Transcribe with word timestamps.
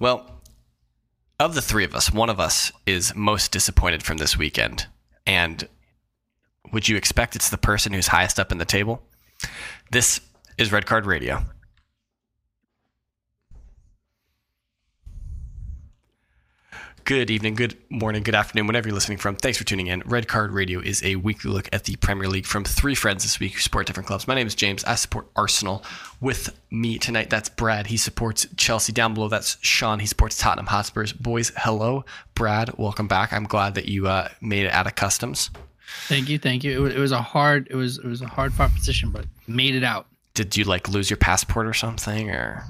Well, 0.00 0.40
of 1.40 1.54
the 1.54 1.62
three 1.62 1.84
of 1.84 1.94
us, 1.94 2.12
one 2.12 2.30
of 2.30 2.38
us 2.38 2.70
is 2.86 3.14
most 3.14 3.50
disappointed 3.50 4.02
from 4.02 4.18
this 4.18 4.36
weekend. 4.36 4.86
And 5.26 5.68
would 6.72 6.88
you 6.88 6.96
expect 6.96 7.34
it's 7.34 7.50
the 7.50 7.58
person 7.58 7.92
who's 7.92 8.08
highest 8.08 8.38
up 8.38 8.52
in 8.52 8.58
the 8.58 8.64
table? 8.64 9.02
This 9.90 10.20
is 10.56 10.72
Red 10.72 10.86
Card 10.86 11.06
Radio. 11.06 11.44
Good 17.08 17.30
evening, 17.30 17.54
good 17.54 17.74
morning, 17.88 18.22
good 18.22 18.34
afternoon, 18.34 18.66
whenever 18.66 18.88
you're 18.88 18.94
listening 18.94 19.16
from. 19.16 19.34
Thanks 19.34 19.56
for 19.56 19.64
tuning 19.64 19.86
in. 19.86 20.00
Red 20.00 20.28
Card 20.28 20.52
Radio 20.52 20.78
is 20.78 21.02
a 21.02 21.16
weekly 21.16 21.50
look 21.50 21.66
at 21.72 21.84
the 21.84 21.96
Premier 21.96 22.28
League 22.28 22.44
from 22.44 22.64
three 22.64 22.94
friends 22.94 23.22
this 23.22 23.40
week 23.40 23.54
who 23.54 23.60
support 23.60 23.86
different 23.86 24.06
clubs. 24.06 24.28
My 24.28 24.34
name 24.34 24.46
is 24.46 24.54
James. 24.54 24.84
I 24.84 24.94
support 24.96 25.26
Arsenal. 25.34 25.82
With 26.20 26.60
me 26.70 26.98
tonight, 26.98 27.30
that's 27.30 27.48
Brad. 27.48 27.86
He 27.86 27.96
supports 27.96 28.46
Chelsea. 28.58 28.92
Down 28.92 29.14
below, 29.14 29.28
that's 29.28 29.56
Sean. 29.62 30.00
He 30.00 30.06
supports 30.06 30.36
Tottenham 30.36 30.66
Hotspurs. 30.66 31.14
Boys, 31.14 31.50
hello. 31.56 32.04
Brad, 32.34 32.76
welcome 32.76 33.08
back. 33.08 33.32
I'm 33.32 33.44
glad 33.44 33.76
that 33.76 33.86
you 33.86 34.06
uh, 34.06 34.28
made 34.42 34.66
it 34.66 34.72
out 34.74 34.86
of 34.86 34.94
customs. 34.94 35.48
Thank 36.08 36.28
you, 36.28 36.38
thank 36.38 36.62
you. 36.62 36.72
It 36.72 36.80
was, 36.80 36.94
it 36.94 36.98
was 36.98 37.12
a 37.12 37.22
hard, 37.22 37.68
it 37.70 37.76
was 37.76 37.96
it 37.96 38.04
was 38.04 38.20
a 38.20 38.28
hard 38.28 38.52
fought 38.52 38.74
position, 38.74 39.12
but 39.12 39.24
made 39.46 39.74
it 39.74 39.82
out. 39.82 40.08
Did 40.34 40.58
you 40.58 40.64
like 40.64 40.90
lose 40.90 41.08
your 41.08 41.16
passport 41.16 41.66
or 41.66 41.72
something, 41.72 42.28
or? 42.28 42.64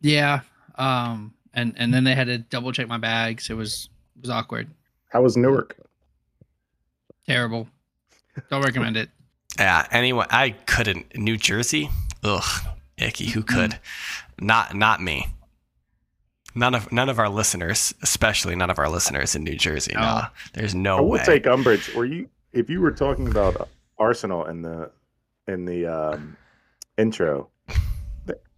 Yeah. 0.00 0.42
Um 0.76 1.34
and 1.58 1.74
and 1.76 1.92
then 1.92 2.04
they 2.04 2.14
had 2.14 2.28
to 2.28 2.38
double 2.38 2.72
check 2.72 2.88
my 2.88 2.98
bags. 2.98 3.50
It 3.50 3.54
was 3.54 3.88
it 4.16 4.22
was 4.22 4.30
awkward. 4.30 4.68
How 5.08 5.22
was 5.22 5.36
Newark? 5.36 5.76
Terrible. 7.26 7.68
Don't 8.50 8.62
recommend 8.62 8.96
it. 8.96 9.10
Yeah, 9.58 9.86
anyone 9.90 10.26
I 10.30 10.50
couldn't. 10.50 11.16
New 11.16 11.36
Jersey, 11.36 11.90
ugh, 12.22 12.66
icky. 12.96 13.26
Who 13.26 13.42
could? 13.42 13.72
Mm. 13.72 13.78
Not 14.40 14.74
not 14.74 15.02
me. 15.02 15.26
None 16.54 16.74
of 16.74 16.92
none 16.92 17.08
of 17.08 17.18
our 17.18 17.28
listeners, 17.28 17.94
especially 18.02 18.54
none 18.54 18.70
of 18.70 18.78
our 18.78 18.88
listeners 18.88 19.34
in 19.34 19.42
New 19.44 19.56
Jersey. 19.56 19.92
No, 19.94 20.00
no 20.00 20.22
there's 20.54 20.74
no 20.74 20.96
way. 20.96 20.98
I 20.98 21.02
will 21.02 21.10
way. 21.10 21.24
take 21.24 21.46
umbrage. 21.46 21.94
Were 21.94 22.04
you 22.04 22.28
if 22.52 22.70
you 22.70 22.80
were 22.80 22.92
talking 22.92 23.28
about 23.28 23.68
Arsenal 23.98 24.46
in 24.46 24.62
the 24.62 24.90
in 25.48 25.64
the 25.64 25.86
um, 25.86 26.36
intro? 26.96 27.48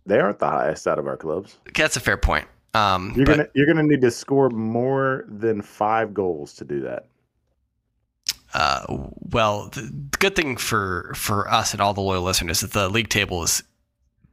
They 0.06 0.18
aren't 0.18 0.38
the 0.38 0.48
highest 0.48 0.88
out 0.88 0.98
of 0.98 1.06
our 1.06 1.16
clubs. 1.16 1.58
That's 1.74 1.96
a 1.96 2.00
fair 2.00 2.16
point. 2.16 2.46
Um, 2.72 3.12
you're 3.16 3.26
but, 3.26 3.36
gonna 3.36 3.48
you're 3.54 3.66
gonna 3.66 3.82
need 3.82 4.00
to 4.02 4.10
score 4.10 4.48
more 4.50 5.24
than 5.28 5.62
five 5.62 6.14
goals 6.14 6.54
to 6.54 6.64
do 6.64 6.80
that. 6.82 7.06
Uh, 8.52 9.08
well, 9.30 9.68
the 9.70 9.92
good 10.18 10.36
thing 10.36 10.56
for 10.56 11.12
for 11.14 11.48
us 11.48 11.72
and 11.72 11.80
all 11.80 11.94
the 11.94 12.00
loyal 12.00 12.22
listeners 12.22 12.62
is 12.62 12.70
that 12.70 12.78
the 12.78 12.88
league 12.88 13.08
table 13.08 13.42
is 13.42 13.62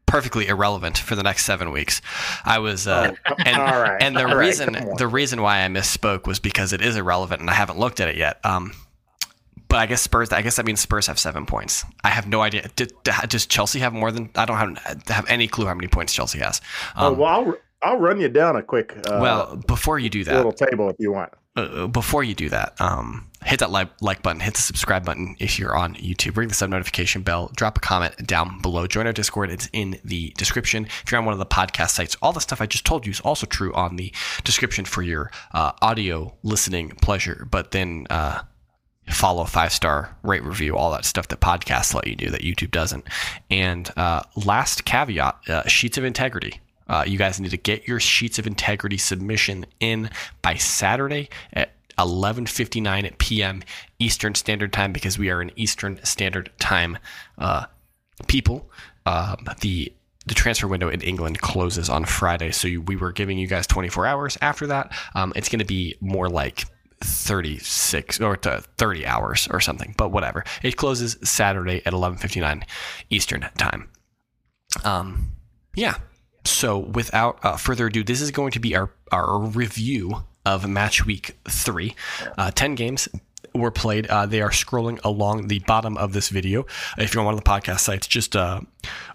perfectly 0.05 0.47
irrelevant 0.47 0.97
for 0.97 1.15
the 1.15 1.23
next 1.23 1.45
seven 1.45 1.71
weeks. 1.71 2.02
I 2.45 2.59
was, 2.59 2.88
uh, 2.88 3.13
oh, 3.27 3.35
and, 3.45 3.58
right, 3.58 4.02
and 4.02 4.15
the 4.15 4.35
reason 4.35 4.95
the 4.97 5.08
reason 5.08 5.41
why 5.41 5.63
I 5.63 5.67
misspoke 5.67 6.25
was 6.25 6.39
because 6.39 6.73
it 6.73 6.81
is 6.81 6.95
irrelevant 6.95 7.41
and 7.41 7.49
I 7.49 7.53
haven't 7.53 7.77
looked 7.77 7.99
at 7.99 8.08
it 8.08 8.15
yet. 8.15 8.39
Um, 8.43 8.73
but 9.69 9.80
I 9.80 9.85
guess 9.85 10.02
Spurs. 10.02 10.31
I 10.31 10.41
guess 10.41 10.55
that 10.55 10.65
means 10.65 10.80
Spurs 10.80 11.08
have 11.08 11.19
seven 11.19 11.45
points. 11.45 11.83
I 12.03 12.09
have 12.09 12.25
no 12.25 12.41
idea. 12.41 12.69
Did, 12.75 12.93
does 13.03 13.45
Chelsea 13.45 13.80
have 13.80 13.93
more 13.93 14.11
than? 14.11 14.30
I 14.35 14.45
don't 14.45 14.58
have 14.58 15.03
have 15.09 15.25
any 15.30 15.47
clue 15.47 15.65
how 15.65 15.73
many 15.73 15.88
points 15.88 16.13
Chelsea 16.13 16.39
has. 16.39 16.61
Um, 16.95 17.13
oh, 17.13 17.17
well, 17.17 17.30
I'll, 17.30 17.55
I'll 17.81 17.97
run 17.97 18.20
you 18.20 18.30
down 18.30 18.56
a 18.56 18.64
quick. 18.64 18.95
Uh, 18.97 19.20
well, 19.22 19.56
before 19.67 20.00
you 20.00 20.09
do 20.09 20.23
that, 20.23 20.36
little 20.36 20.52
table 20.52 20.89
if 20.89 20.95
you 21.00 21.11
want. 21.11 21.31
Uh, 21.56 21.61
uh, 21.61 21.88
before 21.88 22.23
you 22.23 22.33
do 22.36 22.50
that, 22.50 22.80
um, 22.80 23.30
hit 23.44 23.59
that 23.59 23.72
like, 23.72 23.89
like 24.02 24.22
button, 24.22 24.39
hit 24.39 24.53
the 24.53 24.61
subscribe 24.61 25.06
button 25.06 25.36
if 25.39 25.58
you're 25.58 25.75
on 25.75 25.95
YouTube. 25.95 26.38
Ring 26.38 26.48
the 26.48 26.53
sub 26.53 26.70
notification 26.70 27.22
bell. 27.22 27.52
Drop 27.55 27.78
a 27.78 27.81
comment 27.81 28.16
down 28.25 28.61
below. 28.61 28.88
Join 28.88 29.05
our 29.05 29.14
Discord. 29.14 29.52
It's 29.52 29.70
in 29.73 30.00
the 30.03 30.33
description. 30.38 30.86
If 30.86 31.11
you're 31.11 31.20
on 31.20 31.25
one 31.25 31.33
of 31.33 31.39
the 31.39 31.45
podcast 31.45 31.92
sites, 31.92 32.16
all 32.22 32.31
the 32.31 32.39
stuff 32.39 32.61
I 32.61 32.66
just 32.66 32.86
told 32.86 33.05
you 33.05 33.11
is 33.11 33.20
also 33.22 33.45
true 33.45 33.73
on 33.73 33.95
the 33.95 34.14
description 34.44 34.86
for 34.86 35.02
your 35.02 35.31
uh, 35.52 35.72
audio 35.82 36.36
listening 36.44 36.89
pleasure. 37.02 37.48
But 37.49 37.71
then. 37.71 38.08
Uh, 38.09 38.42
follow 39.09 39.45
five 39.45 39.71
star 39.71 40.17
rate 40.21 40.44
review 40.44 40.76
all 40.76 40.92
that 40.92 41.05
stuff 41.05 41.30
that 41.30 41.39
podcasts 41.39 41.94
let 41.94 42.05
you 42.08 42.14
do 42.14 42.30
that 42.30 42.42
youtube 42.42 42.70
doesn't 42.71 43.08
and 43.49 43.89
uh, 43.95 44.21
last 44.36 44.83
caveat 44.83 45.38
uh, 45.48 45.65
sheets 45.65 45.98
of 45.98 46.04
integrity 46.04 46.59
uh, 46.89 47.03
you 47.08 47.17
guys 47.17 47.39
need 47.39 47.52
to 47.52 47.58
get 47.58 47.87
your 47.87 47.99
sheets 47.99 48.39
of 48.39 48.48
integrity 48.48 48.98
submission 48.98 49.65
in 49.80 50.09
by 50.42 50.55
Saturday 50.55 51.30
at 51.53 51.71
11:59 51.98 53.17
p.m. 53.17 53.64
Eastern 53.99 54.36
Standard 54.36 54.71
Time 54.71 54.93
because 54.93 55.17
we 55.17 55.30
are 55.30 55.42
an 55.42 55.52
Eastern 55.55 55.99
Standard 56.03 56.52
Time 56.59 56.97
uh, 57.37 57.65
people. 58.27 58.70
Um, 59.05 59.47
the 59.61 59.92
the 60.26 60.33
transfer 60.33 60.67
window 60.67 60.89
in 60.89 61.02
England 61.02 61.39
closes 61.39 61.89
on 61.89 62.03
Friday, 62.05 62.52
so 62.52 62.67
you, 62.67 62.81
we 62.81 62.97
were 62.97 63.14
giving 63.14 63.37
you 63.37 63.47
guys 63.47 63.65
24 63.65 64.05
hours. 64.05 64.37
After 64.42 64.67
that, 64.67 64.92
um, 65.15 65.31
it's 65.37 65.47
going 65.47 65.59
to 65.59 65.65
be 65.65 65.95
more 66.02 66.27
like 66.27 66.65
36 67.02 68.20
or 68.20 68.36
30 68.36 69.05
hours 69.05 69.47
or 69.49 69.61
something, 69.61 69.95
but 69.97 70.11
whatever. 70.11 70.43
It 70.64 70.76
closes 70.76 71.17
Saturday 71.23 71.81
at 71.86 71.93
11:59 71.93 72.64
Eastern 73.09 73.47
Time. 73.58 73.89
Um, 74.83 75.31
yeah, 75.76 75.95
so, 76.58 76.80
without 76.80 77.38
uh, 77.44 77.56
further 77.56 77.86
ado, 77.86 78.04
this 78.04 78.20
is 78.20 78.32
going 78.32 78.52
to 78.52 78.60
be 78.60 78.76
our, 78.76 78.90
our 79.12 79.40
review 79.40 80.23
of 80.44 80.68
match 80.68 81.06
week 81.06 81.38
three. 81.48 81.95
Uh, 82.36 82.50
10 82.50 82.73
games 82.73 83.08
were 83.54 83.70
played. 83.70 84.08
Uh, 84.08 84.26
they 84.26 84.42
are 84.42 84.50
scrolling 84.50 85.00
along 85.04 85.50
the 85.50 85.60
bottom 85.60 85.98
of 85.98 86.14
this 86.14 86.30
video. 86.30 86.66
If 86.98 87.14
you're 87.14 87.22
on 87.22 87.26
one 87.26 87.36
of 87.36 87.44
the 87.44 87.48
podcast 87.48 87.82
sites, 87.82 88.08
just 88.08 88.36
uh, 88.36 88.62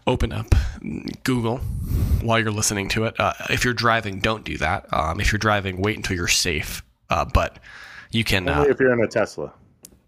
open 0.06 0.32
up 0.32 0.54
Google 1.24 1.58
while 2.22 2.38
you're 2.38 2.52
listening 2.52 2.88
to 2.90 3.06
it. 3.06 3.18
Uh, 3.18 3.32
if 3.50 3.64
you're 3.64 3.74
driving, 3.74 4.20
don't 4.20 4.44
do 4.44 4.56
that. 4.58 4.86
Um, 4.92 5.18
if 5.18 5.32
you're 5.32 5.40
driving, 5.40 5.82
wait 5.82 5.96
until 5.96 6.16
you're 6.16 6.28
safe. 6.28 6.84
Uh, 7.10 7.24
but 7.24 7.58
you 8.12 8.22
can. 8.22 8.48
Only 8.48 8.70
if 8.70 8.78
you're 8.78 8.92
in 8.92 9.00
a 9.00 9.08
Tesla. 9.08 9.52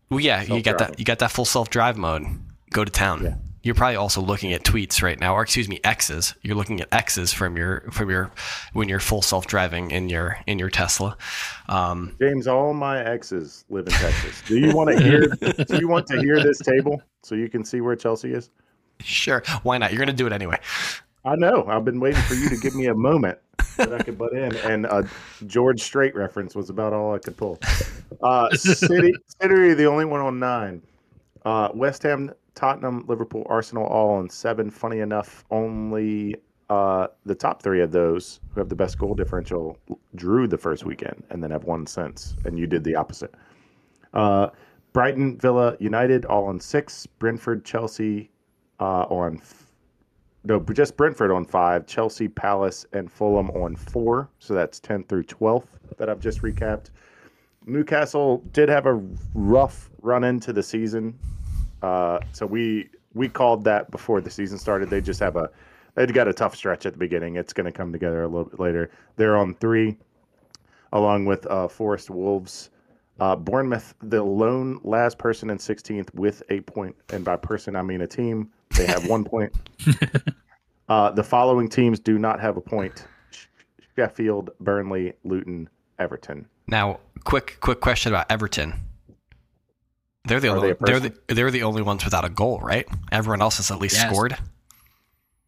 Well, 0.09 0.21
yeah, 0.21 0.43
you 0.43 0.63
got 0.63 0.79
that. 0.79 1.01
You 1.01 1.05
got 1.05 1.19
that 1.19 1.33
full 1.33 1.45
self 1.45 1.69
drive 1.69 1.97
mode. 1.97 2.25
Go 2.71 2.85
to 2.85 2.93
town. 2.93 3.25
Yeah 3.25 3.35
you're 3.65 3.75
probably 3.75 3.97
also 3.97 4.21
looking 4.21 4.53
at 4.53 4.63
tweets 4.63 5.03
right 5.03 5.19
now, 5.19 5.35
or 5.35 5.43
excuse 5.43 5.71
me, 5.71 5.81
X's. 5.83 6.35
You're 6.43 6.55
looking 6.55 6.83
at 6.83 6.89
X's 6.93 7.33
from 7.33 7.57
your 7.57 7.81
from 7.91 8.11
your 8.11 8.31
when 8.75 8.91
you're 8.91 9.01
full 9.01 9.23
self 9.23 9.47
driving 9.47 9.91
in 9.91 10.11
your 10.11 10.39
in 10.47 10.59
your 10.59 10.69
Tesla. 10.69 11.17
Um, 11.69 12.15
James, 12.21 12.47
all 12.47 12.75
my 12.75 13.03
exes 13.03 13.65
live 13.71 13.87
in 13.87 13.93
Texas. 13.95 14.43
Do 14.47 14.59
you 14.59 14.77
want 14.77 14.91
to 14.91 15.03
hear? 15.03 15.29
do 15.65 15.79
you 15.79 15.89
want 15.89 16.07
to 16.09 16.21
hear 16.21 16.43
this 16.43 16.59
table 16.59 17.03
so 17.23 17.35
you 17.35 17.49
can 17.49 17.65
see 17.65 17.81
where 17.81 17.97
Chelsea 17.97 18.33
is? 18.33 18.51
Sure, 19.01 19.43
why 19.63 19.79
not? 19.79 19.93
You're 19.93 19.99
going 19.99 20.15
to 20.15 20.15
do 20.15 20.27
it 20.27 20.33
anyway. 20.33 20.59
I 21.25 21.37
know. 21.37 21.65
I've 21.67 21.87
been 21.87 22.01
waiting 22.01 22.21
for 22.23 22.35
you 22.35 22.51
to 22.51 22.57
give 22.59 22.75
me 22.75 22.89
a 22.89 22.95
moment 22.95 23.39
that 23.79 23.95
I 23.95 24.03
could 24.03 24.19
butt 24.19 24.35
in, 24.35 24.55
and 24.57 24.85
a 24.85 25.09
George 25.47 25.83
Strait 25.83 26.15
reference 26.15 26.55
was 26.55 26.69
about 26.69 26.93
all 26.93 27.15
I 27.15 27.19
could 27.19 27.37
pull. 27.37 27.59
Uh, 28.23 28.51
City, 28.51 29.15
City, 29.41 29.73
the 29.73 29.87
only 29.87 30.05
one 30.05 30.21
on 30.21 30.39
nine. 30.39 30.83
Uh, 31.47 31.71
West 31.75 32.03
Ham 32.03 32.31
Tottenham, 32.55 33.05
Liverpool, 33.09 33.47
Arsenal 33.49 33.87
all 33.87 34.11
on 34.11 34.29
seven. 34.31 34.71
Funny 34.71 35.01
enough, 35.01 35.45
only 35.51 36.37
uh, 36.71 37.09
the 37.27 37.35
top 37.35 37.63
three 37.63 37.83
of 37.83 37.91
those 37.91 38.41
who 38.53 38.61
have 38.61 38.69
the 38.69 38.77
best 38.77 38.99
goal 38.99 39.15
differential 39.15 39.79
drew 40.15 40.47
the 40.47 40.59
first 40.59 40.85
weekend 40.85 41.23
and 41.31 41.43
then 41.43 41.51
have 41.51 41.65
won 41.65 41.87
since. 41.87 42.37
And 42.45 42.59
you 42.59 42.67
did 42.67 42.85
the 42.85 42.95
opposite. 42.95 43.35
Uh, 44.13 44.49
Brighton, 44.93 45.37
Villa, 45.39 45.77
United 45.81 46.25
all 46.25 46.47
on 46.47 46.61
six. 46.61 47.07
Brentford, 47.07 47.65
Chelsea 47.65 48.31
uh, 48.81 49.03
on 49.03 49.39
f- 49.39 49.73
no, 50.45 50.61
just 50.61 50.97
Brentford 50.97 51.31
on 51.31 51.45
five. 51.45 51.87
Chelsea, 51.87 52.29
Palace, 52.29 52.87
and 52.93 53.11
Fulham 53.11 53.51
on 53.51 53.75
four. 53.75 54.29
So 54.39 54.55
that's 54.55 54.79
ten 54.79 55.03
through 55.05 55.25
twelfth 55.25 55.79
that 55.97 56.09
I've 56.09 56.21
just 56.21 56.43
recapped. 56.43 56.91
Newcastle 57.67 58.43
did 58.53 58.69
have 58.69 58.87
a 58.87 59.03
rough 59.35 59.91
run 60.03 60.23
into 60.23 60.53
the 60.53 60.63
season. 60.63 61.19
Uh, 61.83 62.19
so 62.33 62.47
we 62.47 62.89
we 63.15 63.29
called 63.29 63.65
that 63.65 63.91
before 63.91 64.21
the 64.21 64.31
season 64.31 64.59
started. 64.59 64.91
They 64.91 65.01
just 65.01 65.21
have 65.21 65.37
a 65.37 65.51
they've 65.95 66.13
got 66.13 66.29
a 66.29 66.33
tough 66.33 66.55
stretch 66.55 66.87
at 66.87 66.93
the 66.93 66.99
beginning. 66.99 67.37
It's 67.37 67.53
going 67.53 67.67
to 67.67 67.73
come 67.73 67.93
together 67.93 68.23
a 68.23 68.29
little 68.29 68.45
bit 68.45 68.61
later. 68.61 68.91
They're 69.17 69.37
on 69.37 69.55
three, 69.55 69.97
along 70.93 71.27
with 71.27 71.47
uh, 71.47 71.69
Forest 71.69 72.11
Wolves. 72.11 72.71
Uh, 73.21 73.37
Bournemouth, 73.37 73.95
the 74.03 74.23
lone 74.23 74.81
last 74.83 75.19
person 75.19 75.49
in 75.49 75.59
16th 75.59 76.13
with 76.15 76.43
a 76.51 76.61
point, 76.63 76.97
and 77.11 77.25
by 77.25 77.37
person 77.37 77.77
I 77.77 77.83
mean 77.83 78.01
a 78.01 78.09
team. 78.09 78.51
They 78.77 78.87
have 78.87 79.09
one 79.09 79.25
point. 79.25 79.53
Uh, 80.87 81.11
the 81.11 81.25
following 81.25 81.67
teams 81.67 81.99
do 81.99 82.19
not 82.19 82.39
have 82.41 82.59
a 82.59 82.61
point: 82.61 83.07
Sheffield, 83.97 84.51
Burnley, 84.61 85.15
Luton, 85.25 85.67
Everton. 85.99 86.47
Now, 86.67 87.01
quick 87.25 87.57
quick 87.61 87.81
question 87.81 88.13
about 88.13 88.27
Everton. 88.31 88.75
They're 90.27 90.41
the 90.41 90.49
only 90.49 90.75
they 90.81 90.93
are 90.93 91.01
the 91.01 91.15
they're 91.29 91.51
the 91.51 91.63
only 91.63 91.83
ones 91.83 92.05
without 92.05 92.25
a 92.25 92.31
goal, 92.31 92.59
right? 92.61 92.87
Everyone 93.13 93.43
else 93.43 93.59
has 93.59 93.71
at 93.71 93.79
least 93.79 93.97
yes. 93.97 94.11
scored. 94.11 94.37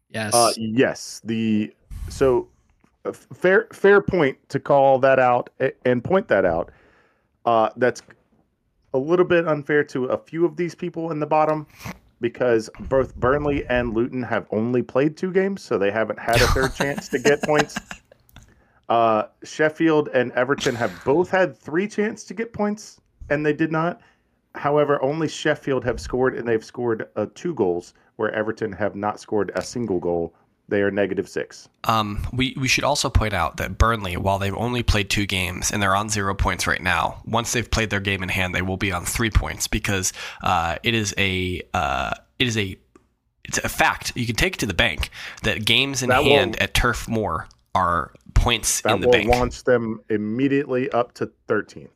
Yes. 0.09 0.33
Uh, 0.33 0.53
yes. 0.55 1.21
The 1.23 1.73
so 2.09 2.47
uh, 3.05 3.11
fair 3.11 3.67
fair 3.73 4.01
point 4.01 4.37
to 4.49 4.59
call 4.59 4.99
that 4.99 5.17
out 5.17 5.49
and 5.85 6.03
point 6.03 6.27
that 6.27 6.45
out. 6.45 6.71
Uh, 7.45 7.69
that's 7.77 8.03
a 8.93 8.97
little 8.97 9.25
bit 9.25 9.47
unfair 9.47 9.83
to 9.85 10.05
a 10.05 10.17
few 10.17 10.45
of 10.45 10.55
these 10.57 10.75
people 10.75 11.11
in 11.11 11.19
the 11.19 11.25
bottom 11.25 11.65
because 12.21 12.69
both 12.81 13.15
Burnley 13.15 13.65
and 13.67 13.93
Luton 13.93 14.23
have 14.23 14.47
only 14.51 14.81
played 14.81 15.17
two 15.17 15.31
games, 15.31 15.61
so 15.61 15.77
they 15.77 15.91
haven't 15.91 16.19
had 16.19 16.35
a 16.35 16.47
third 16.47 16.73
chance 16.75 17.07
to 17.09 17.19
get 17.19 17.41
points. 17.43 17.77
Uh, 18.89 19.23
Sheffield 19.43 20.09
and 20.13 20.31
Everton 20.31 20.75
have 20.75 20.91
both 21.03 21.29
had 21.29 21.57
three 21.57 21.87
chances 21.87 22.25
to 22.27 22.33
get 22.33 22.53
points, 22.53 22.99
and 23.29 23.45
they 23.45 23.53
did 23.53 23.71
not. 23.71 24.01
However, 24.57 25.01
only 25.03 25.27
Sheffield 25.27 25.83
have 25.85 25.99
scored, 25.99 26.35
and 26.35 26.47
they've 26.47 26.63
scored 26.65 27.07
uh, 27.15 27.27
two 27.35 27.53
goals, 27.53 27.93
where 28.17 28.31
Everton 28.33 28.71
have 28.73 28.95
not 28.95 29.19
scored 29.19 29.51
a 29.55 29.61
single 29.61 29.99
goal. 29.99 30.33
They 30.69 30.81
are 30.81 30.91
negative 30.91 31.29
six. 31.29 31.69
Um, 31.85 32.27
we, 32.33 32.53
we 32.59 32.67
should 32.67 32.83
also 32.83 33.09
point 33.09 33.33
out 33.33 33.55
that 33.57 33.77
Burnley, 33.77 34.17
while 34.17 34.37
they've 34.37 34.53
only 34.55 34.83
played 34.83 35.09
two 35.09 35.25
games 35.25 35.71
and 35.71 35.81
they're 35.81 35.95
on 35.95 36.09
zero 36.09 36.35
points 36.35 36.67
right 36.67 36.81
now, 36.81 37.21
once 37.25 37.53
they've 37.53 37.69
played 37.71 37.89
their 37.89 38.01
game 38.01 38.21
in 38.21 38.27
hand, 38.27 38.53
they 38.53 38.61
will 38.61 38.75
be 38.75 38.91
on 38.91 39.05
three 39.05 39.29
points 39.29 39.67
because 39.67 40.11
uh, 40.43 40.75
it 40.83 40.93
is 40.93 41.13
a 41.17 41.61
uh, 41.73 42.11
it 42.37 42.47
is 42.47 42.57
a 42.57 42.75
it's 43.45 43.59
a 43.59 43.69
fact. 43.69 44.11
You 44.17 44.25
can 44.25 44.35
take 44.35 44.55
it 44.55 44.59
to 44.59 44.65
the 44.65 44.73
bank 44.73 45.09
that 45.43 45.63
games 45.63 46.03
in 46.03 46.09
That 46.09 46.23
will- 46.23 46.31
hand 46.31 46.61
at 46.61 46.73
Turf 46.73 47.07
Moor 47.07 47.47
are 47.73 48.11
points 48.33 48.81
That 48.81 48.95
in 48.95 48.99
the 49.01 49.07
will 49.07 49.13
bank. 49.13 49.29
launch 49.29 49.63
them 49.63 50.01
immediately 50.09 50.89
up 50.91 51.13
to 51.13 51.31
13th. 51.47 51.87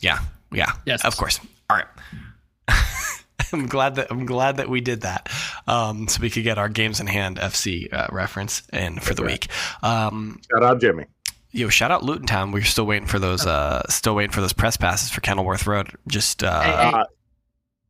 Yeah, 0.00 0.18
yeah, 0.50 0.72
Yes. 0.84 1.04
of 1.04 1.16
course. 1.16 1.38
All 1.70 1.76
right. 1.76 1.86
I'm 3.52 3.66
glad 3.66 3.94
that 3.96 4.08
I'm 4.10 4.26
glad 4.26 4.56
that 4.56 4.68
we 4.68 4.80
did 4.80 5.02
that, 5.02 5.28
um, 5.68 6.08
so 6.08 6.20
we 6.20 6.30
could 6.30 6.42
get 6.42 6.58
our 6.58 6.68
games 6.68 6.98
in 7.00 7.06
hand 7.06 7.36
FC 7.38 7.92
uh, 7.92 8.08
reference 8.10 8.62
in 8.72 8.98
for 8.98 9.14
the 9.14 9.22
Okay. 9.22 9.32
week. 9.34 9.48
Um, 9.82 10.40
Shout 10.50 10.62
out 10.64 10.80
Jimmy. 10.80 11.04
Yo, 11.52 11.68
shout 11.68 11.90
out 11.90 12.02
Luton 12.02 12.26
Town. 12.26 12.50
We're 12.50 12.64
still 12.64 12.86
waiting 12.86 13.06
for 13.06 13.18
those. 13.18 13.46
Uh, 13.46 13.82
still 13.88 14.14
waiting 14.16 14.32
for 14.32 14.40
those 14.40 14.52
press 14.52 14.76
passes 14.76 15.10
for 15.10 15.20
Kenilworth 15.20 15.66
Road. 15.66 15.90
Just 16.08 16.42
uh, 16.42 16.60
Hey, 16.62 16.70
hey. 16.72 16.92
Uh, 16.98 17.04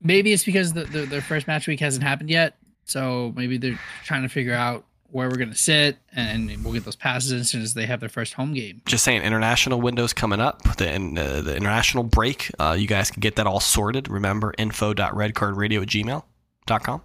Maybe 0.03 0.33
it's 0.33 0.45
because 0.45 0.75
the, 0.75 0.85
the, 0.85 1.07
their 1.07 1.23
first 1.23 1.47
match 1.49 1.67
week 1.67 1.81
hasn't 1.81 2.05
happened 2.05 2.29
yet. 2.31 2.57
So 2.85 3.33
maybe 3.35 3.57
they're 3.57 3.81
trying 4.05 4.23
to 4.23 4.29
figure 4.29 4.53
out 4.55 4.85
where 5.11 5.29
we're 5.29 5.37
going 5.37 5.51
to 5.51 5.57
sit, 5.57 5.97
and, 6.15 6.51
we'll 6.65 6.73
get 6.75 6.85
those 6.85 6.97
passes 6.97 7.33
as 7.33 7.51
soon 7.51 7.63
as 7.63 7.75
they 7.75 7.87
have 7.87 8.01
their 8.01 8.09
first 8.09 8.35
home 8.35 8.53
game. 8.55 8.83
just 8.87 9.05
saying, 9.05 9.23
international 9.23 9.81
windows 9.81 10.13
coming 10.13 10.41
up. 10.41 10.63
The 10.77 10.93
uh, 10.95 11.41
the 11.43 11.57
international 11.57 12.05
break. 12.05 12.51
Uh, 12.59 12.77
you 12.79 12.87
guys 12.87 13.11
can 13.11 13.21
get 13.21 13.37
that 13.37 13.47
all 13.47 13.61
sorted. 13.61 14.09
Remember, 14.09 14.53
info.redcardradio 14.59 15.83
at 15.83 15.89
gmail.com. 15.89 17.03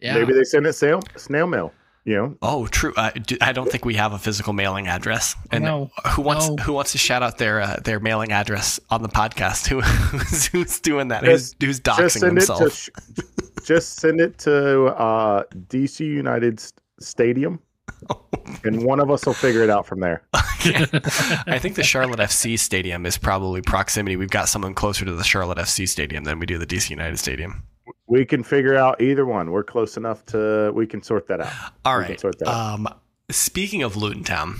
Yeah. 0.00 0.14
Maybe 0.14 0.32
they 0.32 0.44
send 0.44 0.66
it 0.66 0.72
snail, 0.74 1.00
snail 1.16 1.46
mail. 1.46 1.72
You 2.04 2.16
know, 2.16 2.36
Oh, 2.42 2.66
true. 2.66 2.92
Uh, 2.96 3.10
do, 3.12 3.36
I 3.40 3.52
don't 3.52 3.70
think 3.70 3.84
we 3.84 3.94
have 3.94 4.12
a 4.12 4.18
physical 4.18 4.52
mailing 4.52 4.88
address. 4.88 5.36
And 5.52 5.62
No, 5.62 5.88
who 6.16 6.22
wants 6.22 6.48
no. 6.48 6.56
who 6.56 6.72
wants 6.72 6.90
to 6.92 6.98
shout 6.98 7.22
out 7.22 7.38
their 7.38 7.60
uh, 7.60 7.76
their 7.84 8.00
mailing 8.00 8.32
address 8.32 8.80
on 8.90 9.02
the 9.02 9.08
podcast? 9.08 9.66
Who 9.68 9.80
who's, 9.82 10.46
who's 10.46 10.80
doing 10.80 11.08
that? 11.08 11.22
Who's, 11.24 11.54
who's 11.60 11.78
just 11.78 11.82
doxing 11.84 12.18
send 12.18 12.38
it 12.38 12.46
to 12.46 12.90
just 13.64 14.00
send 14.00 14.20
it 14.20 14.36
to 14.38 14.86
uh, 14.86 15.44
DC 15.68 16.00
United 16.00 16.58
S- 16.58 16.72
Stadium, 17.02 17.60
and 18.64 18.82
one 18.84 19.00
of 19.00 19.10
us 19.10 19.26
will 19.26 19.34
figure 19.34 19.62
it 19.62 19.70
out 19.70 19.86
from 19.86 20.00
there. 20.00 20.22
I 20.34 21.58
think 21.60 21.74
the 21.74 21.82
Charlotte 21.82 22.20
FC 22.20 22.58
stadium 22.58 23.04
is 23.06 23.18
probably 23.18 23.62
proximity. 23.62 24.16
We've 24.16 24.30
got 24.30 24.48
someone 24.48 24.74
closer 24.74 25.04
to 25.04 25.12
the 25.12 25.24
Charlotte 25.24 25.58
FC 25.58 25.88
stadium 25.88 26.24
than 26.24 26.38
we 26.38 26.46
do 26.46 26.58
the 26.58 26.66
DC 26.66 26.90
United 26.90 27.18
stadium. 27.18 27.64
We 28.06 28.24
can 28.24 28.42
figure 28.42 28.76
out 28.76 29.00
either 29.00 29.26
one. 29.26 29.50
We're 29.50 29.64
close 29.64 29.96
enough 29.96 30.24
to 30.26 30.70
we 30.74 30.86
can 30.86 31.02
sort 31.02 31.26
that 31.28 31.40
out. 31.40 31.52
All 31.84 31.98
We 31.98 32.04
right. 32.04 32.20
sort 32.20 32.38
that 32.38 32.48
out. 32.48 32.74
Um, 32.74 32.88
speaking 33.30 33.82
of 33.82 33.96
Luton 33.96 34.22
Town, 34.24 34.56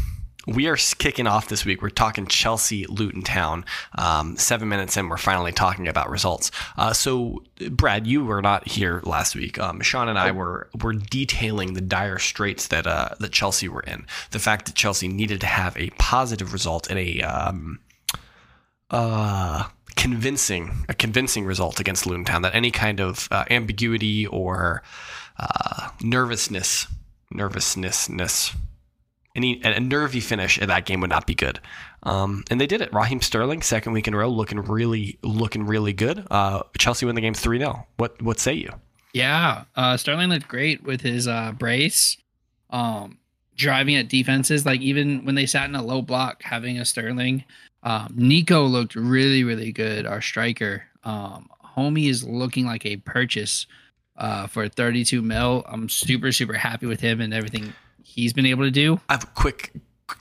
we 0.47 0.67
are 0.67 0.77
kicking 0.77 1.27
off 1.27 1.49
this 1.49 1.65
week. 1.65 1.83
We're 1.83 1.91
talking 1.91 2.27
Chelsea 2.27 2.87
Luton 2.87 3.23
Town. 3.23 3.65
Um, 3.97 4.37
seven 4.37 4.69
minutes 4.69 4.97
in, 4.97 5.09
we're 5.09 5.17
finally 5.17 5.53
talking 5.53 5.87
about 5.87 6.11
results. 6.11 6.51
Uh, 6.77 6.93
so, 6.93 7.43
Brad, 7.71 8.07
you 8.07 8.25
were 8.25 8.43
not 8.43 8.67
here 8.67 9.01
last 9.05 9.37
week. 9.37 9.59
Um, 9.59 9.81
Sean 9.81 10.09
and 10.09 10.19
I 10.19 10.33
were 10.33 10.69
were 10.81 10.95
detailing 10.95 11.75
the 11.75 11.81
dire 11.81 12.19
straits 12.19 12.69
that 12.69 12.87
uh, 12.87 13.11
that 13.21 13.33
Chelsea 13.33 13.69
were 13.69 13.83
in. 13.83 14.07
The 14.31 14.39
fact 14.39 14.67
that 14.67 14.75
Chelsea 14.75 15.09
needed 15.09 15.41
to 15.43 15.47
have 15.47 15.77
a 15.77 15.91
positive 15.91 16.53
result 16.53 16.91
in 16.91 16.99
a 16.99 17.23
um, 17.23 17.79
uh, 18.91 19.69
convincing 19.95 20.85
a 20.89 20.95
convincing 20.95 21.45
result 21.45 21.79
against 21.79 22.07
Luton 22.07 22.25
Town. 22.25 22.43
That 22.43 22.55
any 22.55 22.71
kind 22.71 23.01
of 23.01 23.29
uh, 23.31 23.45
ambiguity 23.49 24.27
or 24.27 24.83
uh, 25.39 25.91
nervousness, 26.03 26.89
nervousness, 27.31 28.53
any 29.35 29.61
a, 29.63 29.81
nervy 29.81 30.21
finish 30.21 30.59
in 30.59 30.69
that 30.69 30.85
game 30.85 31.01
would 31.01 31.11
not 31.11 31.27
be 31.27 31.35
good. 31.35 31.61
Um, 32.03 32.45
and 32.51 32.61
they 32.61 32.67
did 32.67 32.81
it. 32.81 32.93
Raheem 32.93 33.21
Sterling, 33.21 33.63
second 33.63 33.93
week 33.93 34.09
in 34.09 34.15
a 34.15 34.19
row, 34.19 34.29
looking 34.29 34.61
really 34.61 35.19
looking 35.23 35.67
really 35.67 35.93
good. 35.93 36.27
Uh, 36.31 36.63
Chelsea 36.79 37.07
win 37.07 37.15
the 37.15 37.21
game 37.21 37.35
three 37.35 37.59
0 37.59 37.87
What 37.97 38.21
what 38.23 38.39
say 38.39 38.55
you? 38.55 38.71
Yeah, 39.13 39.65
uh, 39.77 39.97
Sterling 39.97 40.31
looked 40.31 40.49
great 40.49 40.83
with 40.85 41.03
his 41.03 41.29
uh, 41.29 41.53
brace, 41.53 42.17
um, 42.71 43.19
driving 43.57 43.95
at 43.97 44.09
defenses. 44.09 44.65
Like 44.65 44.81
even 44.81 45.25
when 45.25 45.35
they 45.35 45.47
sat 45.47 45.69
in 45.69 45.75
a 45.75 45.83
low 45.83 46.03
block, 46.03 46.43
having 46.43 46.79
a 46.79 46.85
Sterling. 46.85 47.45
Um, 47.85 48.13
Nico 48.17 48.65
looked 48.65 48.95
really, 48.95 49.43
really 49.43 49.73
good. 49.73 50.07
Our 50.07 50.21
striker, 50.21 50.85
um, 51.05 51.49
homie, 51.77 52.09
is 52.09 52.23
looking 52.23 52.65
like 52.65 52.87
a 52.87 52.99
purchase 52.99 53.67
uh, 54.17 54.47
for 54.47 54.69
32 54.69 55.21
mil. 55.21 55.65
I'm 55.67 55.89
super, 55.89 56.31
super 56.33 56.55
happy 56.55 56.87
with 56.87 57.01
him 57.01 57.21
and 57.21 57.35
everything 57.35 57.73
he's 58.03 58.33
been 58.33 58.47
able 58.47 58.65
to 58.65 58.71
do. 58.71 59.01
I 59.09 59.15
have 59.15 59.25
a 59.25 59.29
quick 59.29 59.73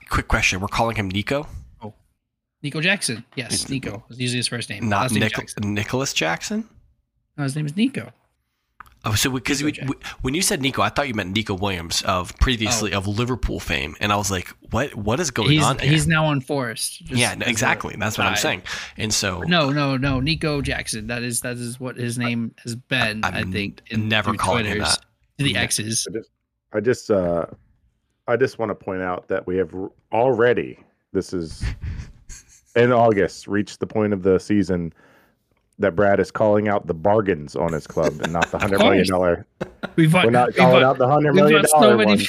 quick 0.10 0.28
question. 0.28 0.60
We're 0.60 0.68
calling 0.68 0.96
him 0.96 1.10
Nico, 1.10 1.48
Oh, 1.82 1.94
Nico 2.64 2.82
Jackson, 2.82 3.26
yes, 3.36 3.70
Nico. 3.70 4.04
Is 4.10 4.20
usually 4.20 4.38
his 4.38 4.48
first 4.48 4.70
name. 4.70 4.88
not 4.90 5.12
name 5.12 5.22
Nic- 5.22 5.34
Jackson. 5.36 5.74
Nicholas 5.74 6.14
Jackson. 6.14 6.68
No, 7.38 7.44
his 7.44 7.56
name 7.56 7.66
is 7.66 7.76
Nico. 7.76 8.12
Oh, 9.04 9.16
so 9.16 9.32
because 9.32 9.64
Nico 9.64 9.82
we, 9.84 9.88
we, 9.88 9.96
when 10.22 10.34
you 10.36 10.44
said 10.44 10.62
Nico, 10.62 10.84
I 10.84 10.90
thought 10.90 11.08
you 11.08 11.16
meant 11.16 11.36
Neco 11.36 11.56
Williams 11.56 12.04
of 12.04 12.38
previously 12.38 12.94
of 12.94 13.08
Liverpool 13.08 13.60
fame, 13.60 13.96
and 14.00 14.14
I 14.14 14.16
was 14.16 14.30
like, 14.30 14.50
"What? 14.70 14.94
What 14.94 15.20
is 15.20 15.32
going 15.32 15.48
Oh. 15.48 15.52
He's 15.52 15.64
on?" 15.64 15.80
Here? 15.80 15.90
he's 15.92 16.06
now 16.08 16.26
on 16.26 16.40
Forest. 16.40 17.10
yeah, 17.10 17.34
no, 17.34 17.48
exactly. 17.48 17.96
That's 17.98 18.20
what 18.20 18.28
I'm 18.28 18.36
saying. 18.36 18.62
And 18.98 19.12
so, 19.12 19.42
No, 19.42 19.72
no, 19.72 19.98
no. 19.98 20.20
Nico 20.20 20.62
Jackson. 20.62 21.08
That 21.08 21.24
is 21.24 21.42
that 21.42 21.58
is 21.58 21.80
what 21.80 21.96
his 21.98 22.20
name 22.20 22.54
has 22.64 22.76
been. 22.76 23.24
I'm 23.26 23.34
I 23.34 23.44
think. 23.52 23.82
never 23.92 24.30
through 24.32 24.38
calling 24.38 24.66
him 24.66 24.80
that. 24.80 25.00
To 25.40 25.46
the 25.46 25.54
Ne- 25.54 25.60
X's. 25.60 26.08
I 26.72 26.80
just 26.80 27.10
uh, 27.10 27.48
I 28.32 28.38
just 28.38 28.58
want 28.58 28.70
to 28.70 28.76
point 28.76 29.02
out 29.02 29.28
that 29.28 29.46
we 29.46 29.58
have 29.58 29.74
already. 30.14 30.80
This 31.12 31.34
is 31.34 31.64
in 32.76 32.92
August 32.94 33.48
reached 33.48 33.80
the 33.80 33.88
point 33.88 34.14
of 34.14 34.24
the 34.24 34.40
season 34.40 34.94
that 35.80 35.96
Brad 35.96 36.20
is 36.20 36.32
calling 36.32 36.70
out 36.70 36.88
the 36.88 36.94
bargains 36.94 37.56
on 37.56 37.74
his 37.74 37.86
club 37.86 38.22
and 38.22 38.32
not 38.32 38.50
the 38.52 38.58
hundred 38.58 38.80
million 38.80 39.06
dollar. 39.08 39.46
We've 39.96 40.14
We're 40.14 40.30
not 40.30 40.56
calling 40.56 40.84
out 40.84 40.98
the 40.98 41.08
hundred 41.08 41.34
million 41.34 41.66
dollar 41.66 41.98
so 41.98 42.06
one. 42.06 42.20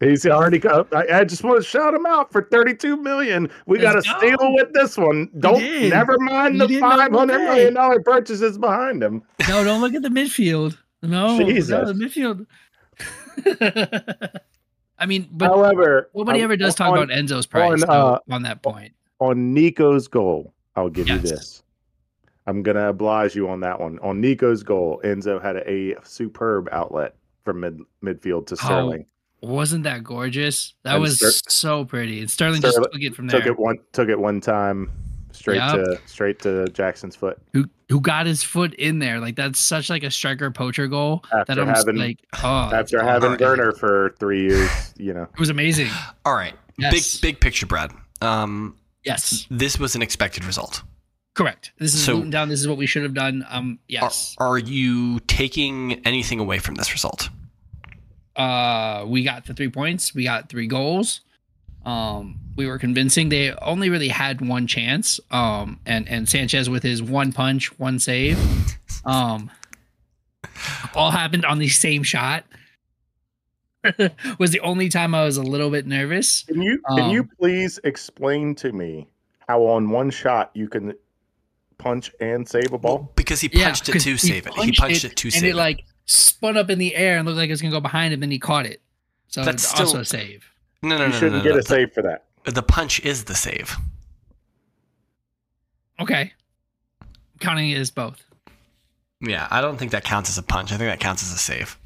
He's 0.00 0.26
already 0.26 0.58
got. 0.58 0.92
I, 0.92 1.20
I 1.20 1.24
just 1.24 1.44
want 1.44 1.62
to 1.62 1.68
shout 1.68 1.94
him 1.94 2.06
out 2.06 2.32
for 2.32 2.42
thirty-two 2.50 2.96
million. 2.96 3.50
We 3.66 3.78
got 3.78 3.92
to 3.92 4.02
steal 4.02 4.54
with 4.54 4.72
this 4.72 4.96
one. 4.96 5.28
Don't 5.38 5.62
never 5.88 6.18
mind 6.18 6.56
You 6.56 6.66
the 6.66 6.80
five 6.80 7.12
hundred 7.12 7.38
million 7.38 7.74
dollar 7.74 8.00
purchases 8.00 8.58
behind 8.58 9.02
him. 9.02 9.22
No, 9.48 9.62
don't 9.62 9.80
look 9.80 9.94
at 9.94 10.02
the 10.02 10.08
midfield. 10.08 10.76
No, 11.02 11.38
Jesus. 11.38 11.70
no, 11.70 11.84
the 11.84 11.92
midfield. 11.92 12.46
I 14.98 15.06
mean, 15.06 15.28
but 15.32 15.48
However, 15.48 16.10
nobody 16.14 16.40
um, 16.40 16.44
ever 16.44 16.56
does 16.56 16.74
talk 16.74 16.92
on, 16.92 16.98
about 16.98 17.08
Enzo's 17.08 17.46
price 17.46 17.82
on, 17.82 17.88
though, 17.88 18.14
uh, 18.14 18.18
on 18.30 18.42
that 18.42 18.62
point. 18.62 18.92
on 19.20 19.52
Nico's 19.52 20.06
goal. 20.08 20.54
I'll 20.76 20.90
give 20.90 21.08
you 21.08 21.18
this. 21.18 21.62
I'm 22.46 22.62
gonna 22.62 22.88
oblige 22.88 23.34
you 23.34 23.48
on 23.48 23.60
that 23.60 23.80
one. 23.80 23.98
On 24.00 24.20
Nico's 24.20 24.62
goal, 24.62 25.00
Enzo 25.04 25.40
had 25.40 25.56
a 25.58 25.94
superb 26.04 26.68
outlet 26.72 27.14
from 27.44 27.60
mid 27.60 27.80
midfield 28.02 28.46
to 28.48 28.54
Oh, 28.54 28.64
Sterling. 28.64 29.06
Wasn't 29.42 29.82
that 29.84 30.04
gorgeous? 30.04 30.74
That 30.84 30.94
And 30.94 31.02
was 31.02 31.16
Ster- 31.16 31.50
so 31.50 31.84
pretty. 31.84 32.20
And 32.20 32.30
Sterling 32.30 32.60
just 32.62 32.76
took 32.76 33.02
it 33.02 33.14
from 33.14 33.26
there. 33.26 33.40
Took 33.40 33.48
it 33.48 33.58
one 33.58 33.78
took 33.92 34.08
it 34.08 34.18
one 34.18 34.40
time 34.40 34.90
straight 35.42 35.56
Yep. 35.56 35.74
to 35.74 36.00
straight 36.06 36.38
to 36.40 36.66
Jackson's 36.68 37.16
foot. 37.16 37.36
who 37.52 37.66
who 37.88 38.00
got 38.00 38.26
his 38.26 38.42
foot 38.42 38.72
in 38.74 39.00
there. 39.00 39.18
Like 39.20 39.36
that's 39.36 39.58
such 39.58 39.90
like 39.90 40.02
a 40.04 40.10
striker 40.10 40.50
poacher 40.50 40.86
goal 40.86 41.24
that 41.32 41.58
I'm 41.58 41.66
just 41.68 41.86
having- 41.86 42.00
like, 42.00 42.18
oh, 42.42 42.70
After 42.72 43.02
having 43.02 43.32
awesome. 43.32 43.44
Werner 43.44 43.72
for 43.72 44.14
three 44.18 44.42
years, 44.48 44.94
you 44.96 45.12
know. 45.12 45.24
It 45.24 45.38
was 45.40 45.50
amazing. 45.50 45.88
all 46.24 46.34
right, 46.34 46.54
Yes. 46.78 47.18
big 47.18 47.34
big 47.34 47.40
picture, 47.40 47.66
Brad. 47.66 47.92
Um, 48.20 48.76
Yes, 49.04 49.46
this 49.50 49.78
was 49.80 49.96
an 49.96 50.02
expected 50.02 50.44
result. 50.44 50.82
correct. 51.34 51.72
This 51.78 51.92
is 51.94 52.04
So- 52.04 52.14
Luton 52.14 52.30
down. 52.30 52.48
This 52.48 52.60
is 52.60 52.68
what 52.68 52.78
we 52.78 52.86
should 52.86 53.02
have 53.02 53.14
done. 53.14 53.44
Um, 53.50 53.72
Are, 53.72 53.78
yes. 53.88 54.36
are 54.38 54.58
you 54.58 55.18
taking 55.26 55.94
anything 56.06 56.38
away 56.38 56.58
from 56.60 56.76
this 56.76 56.92
result? 56.92 57.28
Uh, 58.36 59.04
we 59.06 59.22
got 59.24 59.44
the 59.46 59.54
three 59.54 59.68
points. 59.68 60.14
We 60.14 60.24
got 60.24 60.48
three 60.48 60.66
goals. 60.66 61.20
Um, 61.84 62.38
we 62.56 62.66
were 62.66 62.78
convincing. 62.78 63.28
They 63.28 63.52
only 63.54 63.90
really 63.90 64.08
had 64.08 64.40
one 64.40 64.66
chance. 64.66 65.18
Um, 65.30 65.80
and 65.86 66.08
and 66.08 66.28
Sanchez 66.28 66.68
with 66.70 66.82
his 66.82 67.02
one 67.02 67.32
punch, 67.32 67.78
one 67.78 67.98
save. 67.98 68.38
Um, 69.04 69.50
all 70.94 71.10
happened 71.10 71.44
on 71.44 71.58
the 71.58 71.68
same 71.68 72.02
shot. 72.02 72.44
was 74.38 74.52
the 74.52 74.60
only 74.60 74.88
time 74.88 75.14
I 75.14 75.24
was 75.24 75.36
a 75.36 75.42
little 75.42 75.70
bit 75.70 75.86
nervous. 75.86 76.44
Can 76.44 76.62
you 76.62 76.80
can 76.96 77.10
you 77.10 77.20
Um, 77.22 77.30
please 77.38 77.80
explain 77.84 78.54
to 78.56 78.70
me 78.72 79.08
how 79.48 79.62
on 79.64 79.90
one 79.90 80.10
shot 80.10 80.52
you 80.54 80.68
can 80.68 80.94
punch 81.78 82.12
and 82.20 82.48
save 82.48 82.72
a 82.72 82.78
ball? 82.78 82.98
Well, 82.98 83.12
because 83.16 83.40
he 83.40 83.50
Yeah, 83.52 83.64
punched 83.66 83.88
it 83.88 83.92
'cause 83.92 84.04
to 84.04 84.10
he 84.12 84.16
save 84.18 84.46
it. 84.46 84.52
He 84.54 84.60
punched 84.66 84.80
punched 84.80 85.04
it 85.04 85.12
it 85.12 85.16
to 85.16 85.30
save 85.32 85.42
it 85.44 85.48
it. 85.48 85.56
like 85.56 85.84
spun 86.04 86.56
up 86.56 86.70
in 86.70 86.78
the 86.78 86.94
air 86.94 87.16
and 87.18 87.26
looked 87.26 87.38
like 87.38 87.48
it 87.48 87.52
was 87.52 87.60
gonna 87.62 87.72
go 87.74 87.80
behind 87.80 88.14
him, 88.14 88.22
and 88.22 88.30
he 88.30 88.38
caught 88.38 88.66
it. 88.66 88.80
So 89.26 89.44
That's 89.44 89.64
it's 89.64 89.80
also 89.80 90.00
a 90.00 90.04
save. 90.04 90.48
No, 90.82 90.90
no, 90.90 90.98
no. 90.98 91.04
You 91.04 91.10
no, 91.10 91.14
shouldn't 91.18 91.32
no, 91.32 91.38
no, 91.38 91.44
get 91.44 91.52
no. 91.52 91.58
a 91.58 91.62
save 91.62 91.92
for 91.92 92.02
that. 92.02 92.24
The, 92.44 92.52
the 92.52 92.62
punch 92.62 93.00
is 93.00 93.24
the 93.24 93.34
save. 93.34 93.76
Okay. 96.00 96.32
Counting 97.40 97.70
it 97.70 97.78
as 97.78 97.90
both. 97.90 98.24
Yeah, 99.20 99.46
I 99.50 99.60
don't 99.60 99.76
think 99.76 99.92
that 99.92 100.02
counts 100.04 100.28
as 100.30 100.38
a 100.38 100.42
punch. 100.42 100.72
I 100.72 100.76
think 100.76 100.90
that 100.90 100.98
counts 101.00 101.22
as 101.22 101.32
a 101.32 101.38
save. 101.38 101.78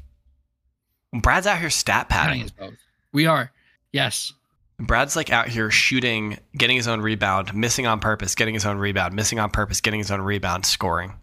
Brad's 1.13 1.45
out 1.45 1.59
here 1.59 1.69
stat 1.69 2.09
Counting 2.09 2.27
padding. 2.27 2.43
as 2.43 2.51
both. 2.51 2.73
We 3.13 3.27
are. 3.27 3.51
Yes. 3.91 4.33
Brad's 4.79 5.15
like 5.15 5.31
out 5.31 5.47
here 5.47 5.71
shooting, 5.71 6.37
getting 6.55 6.75
his 6.75 6.87
own 6.87 7.01
rebound, 7.01 7.53
missing 7.53 7.85
on 7.87 7.99
purpose, 7.99 8.35
getting 8.35 8.53
his 8.53 8.65
own 8.65 8.77
rebound, 8.77 9.13
missing 9.13 9.39
on 9.39 9.49
purpose, 9.49 9.81
getting 9.81 9.99
his 9.99 10.11
own 10.11 10.21
rebound, 10.21 10.65
scoring, 10.65 11.13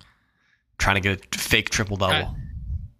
trying 0.79 0.97
to 0.97 1.01
get 1.01 1.35
a 1.35 1.39
fake 1.39 1.71
triple 1.71 1.97
double. 1.97 2.37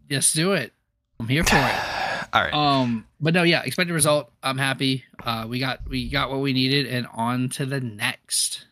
Yes, 0.09 0.33
do 0.33 0.53
it. 0.53 0.73
I'm 1.19 1.29
here 1.29 1.45
for 1.45 1.57
it. 1.57 1.75
All 2.35 2.43
right. 2.43 2.53
Um, 2.53 3.07
but 3.21 3.33
no, 3.33 3.45
yeah, 3.45 3.63
expected 3.63 3.95
result. 3.95 4.31
I'm 4.43 4.59
happy. 4.59 5.05
Uh, 5.25 5.47
we 5.49 5.61
got 5.61 5.89
we 5.89 6.09
got 6.09 6.31
what 6.31 6.41
we 6.41 6.53
needed, 6.53 6.87
and 6.87 7.07
on 7.15 7.49
to 7.51 7.65
the 7.65 7.81
next. 7.81 8.67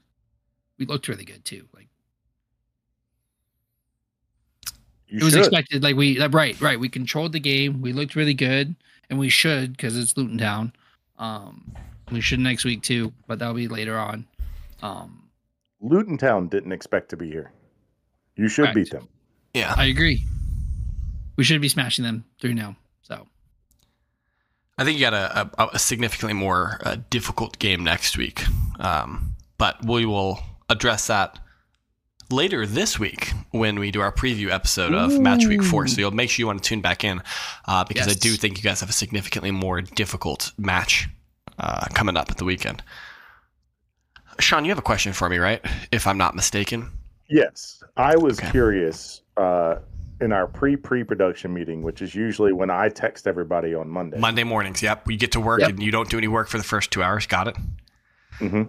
We 0.78 0.84
looked 0.86 1.06
really 1.08 1.24
good 1.24 1.44
too. 1.44 1.66
Like 1.72 1.86
You 5.06 5.18
it 5.18 5.24
was 5.24 5.32
should. 5.34 5.40
expected. 5.40 5.82
Like 5.82 5.96
we 5.96 6.18
right, 6.26 6.60
right. 6.60 6.78
We 6.80 6.88
controlled 6.88 7.32
the 7.32 7.40
game. 7.40 7.80
We 7.82 7.92
looked 7.92 8.16
really 8.16 8.34
good, 8.34 8.74
and 9.10 9.18
we 9.18 9.28
should 9.28 9.72
because 9.76 9.96
it's 9.96 10.16
Luton 10.16 10.38
Town. 10.38 10.72
Um, 11.18 11.72
we 12.10 12.20
should 12.20 12.40
next 12.40 12.64
week 12.64 12.82
too, 12.82 13.12
but 13.26 13.38
that'll 13.38 13.54
be 13.54 13.68
later 13.68 13.96
on. 13.96 14.26
Um, 14.82 15.28
Luton 15.80 16.18
Town 16.18 16.48
didn't 16.48 16.72
expect 16.72 17.10
to 17.10 17.16
be 17.16 17.30
here. 17.30 17.52
You 18.36 18.48
should 18.48 18.64
Correct. 18.64 18.74
beat 18.74 18.90
them. 18.90 19.08
yeah. 19.54 19.74
I 19.76 19.86
agree. 19.86 20.24
We 21.36 21.44
should 21.44 21.60
be 21.60 21.68
smashing 21.68 22.04
them 22.04 22.24
through 22.40 22.54
now. 22.54 22.76
So 23.02 23.26
I 24.78 24.84
think 24.84 24.98
you 24.98 25.04
got 25.04 25.14
a, 25.14 25.50
a, 25.58 25.66
a 25.74 25.78
significantly 25.78 26.34
more 26.34 26.80
uh, 26.84 26.96
difficult 27.10 27.58
game 27.58 27.84
next 27.84 28.16
week. 28.16 28.42
Um, 28.80 29.34
but 29.58 29.84
we 29.84 30.06
will 30.06 30.40
address 30.68 31.06
that 31.08 31.38
later 32.30 32.66
this 32.66 32.98
week 32.98 33.32
when 33.50 33.78
we 33.78 33.90
do 33.90 34.00
our 34.00 34.10
preview 34.12 34.50
episode 34.50 34.94
of 34.94 35.20
Match 35.20 35.46
Week 35.46 35.62
4. 35.62 35.86
So 35.88 36.00
you'll 36.00 36.10
make 36.12 36.30
sure 36.30 36.42
you 36.42 36.46
want 36.46 36.62
to 36.62 36.68
tune 36.68 36.80
back 36.80 37.04
in 37.04 37.22
uh, 37.68 37.84
because 37.84 38.08
I 38.08 38.14
do 38.14 38.32
think 38.34 38.56
you 38.56 38.62
guys 38.62 38.80
have 38.80 38.88
a 38.88 38.94
significantly 38.94 39.50
more 39.50 39.82
difficult 39.82 40.52
match 40.56 41.08
uh, 41.58 41.86
coming 41.92 42.16
up 42.16 42.30
at 42.30 42.38
the 42.38 42.44
weekend. 42.44 42.82
Sean, 44.40 44.64
you 44.64 44.70
have 44.70 44.78
a 44.78 44.82
question 44.82 45.12
for 45.12 45.28
me, 45.28 45.36
right? 45.36 45.60
If 45.92 46.06
I'm 46.06 46.16
not 46.16 46.34
mistaken. 46.34 46.90
Yes, 47.28 47.82
I 47.96 48.16
was 48.16 48.38
Okay. 48.38 48.50
curious 48.50 49.20
uh, 49.36 49.76
in 50.22 50.32
our 50.32 50.46
pre 50.46 50.76
pre 50.76 51.04
production 51.04 51.52
meeting, 51.52 51.82
which 51.82 52.00
is 52.00 52.14
usually 52.14 52.52
when 52.52 52.70
I 52.70 52.88
text 52.88 53.26
everybody 53.26 53.74
on 53.74 53.88
Monday. 53.88 54.18
Monday 54.18 54.44
mornings, 54.44 54.82
yep. 54.82 55.08
You 55.10 55.16
get 55.16 55.32
to 55.32 55.40
work 55.40 55.60
Yep. 55.60 55.70
and 55.70 55.82
you 55.82 55.90
don't 55.90 56.08
do 56.08 56.16
any 56.18 56.28
work 56.28 56.48
for 56.48 56.58
the 56.58 56.64
first 56.64 56.90
two 56.90 57.02
hours. 57.02 57.26
Got 57.26 57.48
it? 57.48 57.56
hmm 58.38 58.62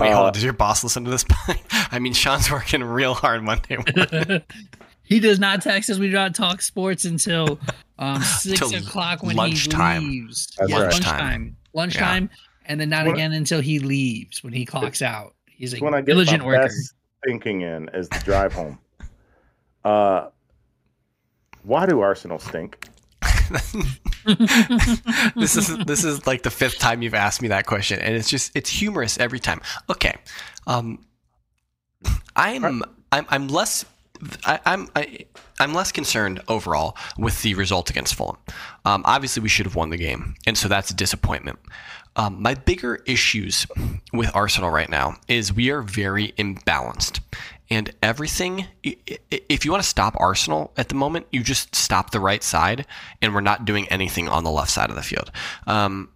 Wait, 0.00 0.10
hold 0.12 0.24
Uh, 0.24 0.26
on. 0.28 0.32
Does 0.32 0.42
your 0.44 0.52
boss 0.52 0.82
listen 0.84 1.04
to 1.04 1.10
this? 1.10 1.24
I 1.90 1.98
mean, 1.98 2.12
Sean's 2.12 2.50
working 2.50 2.82
real 2.82 3.14
hard 3.14 3.42
Monday 3.42 3.76
morning. 3.76 4.42
he 5.02 5.20
does 5.20 5.38
not 5.38 5.62
text 5.62 5.90
us. 5.90 5.98
We 5.98 6.06
do 6.08 6.14
not 6.14 6.34
talk 6.34 6.62
sports 6.62 7.04
until 7.04 7.58
um, 7.98 8.22
six 8.22 8.60
o'clock 8.72 9.22
when 9.22 9.36
lunchtime. 9.36 10.02
he 10.02 10.08
leaves. 10.22 10.48
That's 10.58 10.70
Yeah, 10.70 10.76
right. 10.82 10.92
lunchtime. 10.92 11.56
Lunchtime, 11.74 12.30
and 12.64 12.80
then 12.80 12.88
not 12.88 13.04
When- 13.06 13.14
again 13.14 13.32
until 13.32 13.60
he 13.60 13.78
leaves 13.78 14.42
when 14.42 14.52
he 14.54 14.64
clocks 14.64 15.02
out. 15.02 15.34
He's 15.46 15.74
a 15.74 15.78
when 15.78 15.94
I 15.94 15.98
get 16.00 16.06
diligent 16.06 16.40
my 16.40 16.46
worker. 16.46 16.62
best 16.64 16.94
thinking 17.26 17.60
in 17.60 17.88
is 17.94 18.08
the 18.08 18.18
drive 18.24 18.52
home. 18.54 18.78
Uh, 19.84 20.28
why 21.66 21.84
do 21.86 22.00
Arsenal 22.00 22.38
stink? 22.38 22.88
this 25.36 25.56
is 25.56 25.76
this 25.84 26.04
is 26.04 26.26
like 26.26 26.42
the 26.42 26.50
fifth 26.50 26.78
time 26.78 27.02
you've 27.02 27.14
asked 27.14 27.42
me 27.42 27.48
that 27.48 27.66
question, 27.66 28.00
and 28.00 28.14
it's 28.14 28.30
just 28.30 28.54
it's 28.54 28.70
humorous 28.70 29.18
every 29.18 29.40
time. 29.40 29.60
Okay, 29.90 30.14
um, 30.66 31.04
I'm 32.36 32.82
I'm 33.12 33.26
I'm 33.28 33.48
less. 33.48 33.84
I, 34.44 34.60
I'm 34.64 34.88
I, 34.94 35.26
I'm 35.58 35.74
less 35.74 35.92
concerned 35.92 36.40
overall 36.48 36.96
with 37.18 37.42
the 37.42 37.54
result 37.54 37.90
against 37.90 38.14
Fulham. 38.14 38.38
Um, 38.84 39.02
obviously, 39.04 39.42
we 39.42 39.48
should 39.48 39.66
have 39.66 39.74
won 39.76 39.90
the 39.90 39.96
game, 39.96 40.34
and 40.46 40.56
so 40.56 40.68
that's 40.68 40.90
a 40.90 40.94
disappointment. 40.94 41.58
Um, 42.16 42.40
my 42.40 42.54
bigger 42.54 43.02
issues 43.06 43.66
with 44.12 44.34
Arsenal 44.34 44.70
right 44.70 44.88
now 44.88 45.16
is 45.28 45.52
we 45.52 45.70
are 45.70 45.82
very 45.82 46.32
imbalanced, 46.38 47.20
and 47.70 47.92
everything. 48.02 48.66
If 48.82 49.64
you 49.64 49.70
want 49.70 49.82
to 49.82 49.88
stop 49.88 50.16
Arsenal 50.18 50.72
at 50.76 50.88
the 50.88 50.94
moment, 50.94 51.26
you 51.32 51.42
just 51.42 51.74
stop 51.74 52.10
the 52.10 52.20
right 52.20 52.42
side, 52.42 52.86
and 53.20 53.34
we're 53.34 53.40
not 53.40 53.64
doing 53.64 53.88
anything 53.88 54.28
on 54.28 54.44
the 54.44 54.50
left 54.50 54.70
side 54.70 54.90
of 54.90 54.96
the 54.96 55.02
field. 55.02 55.30
Um, 55.66 56.10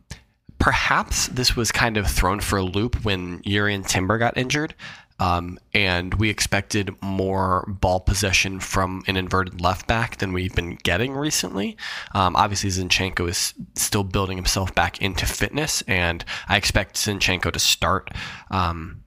perhaps 0.59 1.29
this 1.29 1.57
was 1.57 1.73
kind 1.73 1.97
of 1.97 2.07
thrown 2.07 2.41
for 2.41 2.59
a 2.59 2.63
loop 2.63 3.05
when 3.05 3.41
Jurriën 3.43 3.87
Timber 3.87 4.19
got 4.19 4.37
injured. 4.37 4.75
Um, 5.19 5.59
and 5.75 6.15
we 6.15 6.31
expected 6.31 6.95
more 7.03 7.67
ball 7.69 8.01
possession 8.01 8.59
from 8.59 9.03
an 9.07 9.19
inverted 9.19 9.61
left 9.61 9.87
back 9.87 10.17
than 10.17 10.33
we've 10.33 10.55
been 10.55 10.77
getting 10.77 11.13
recently. 11.13 11.77
Um, 12.13 12.35
obviously, 12.37 12.71
Zinchenko 12.71 13.29
is 13.29 13.53
still 13.75 14.03
building 14.03 14.39
himself 14.39 14.75
back 14.75 15.03
into 15.03 15.27
fitness, 15.27 15.83
and 15.83 16.25
I 16.49 16.57
expect 16.57 16.97
Zinchenko 16.97 17.53
to 17.53 17.59
start 17.59 18.11
um, 18.51 19.03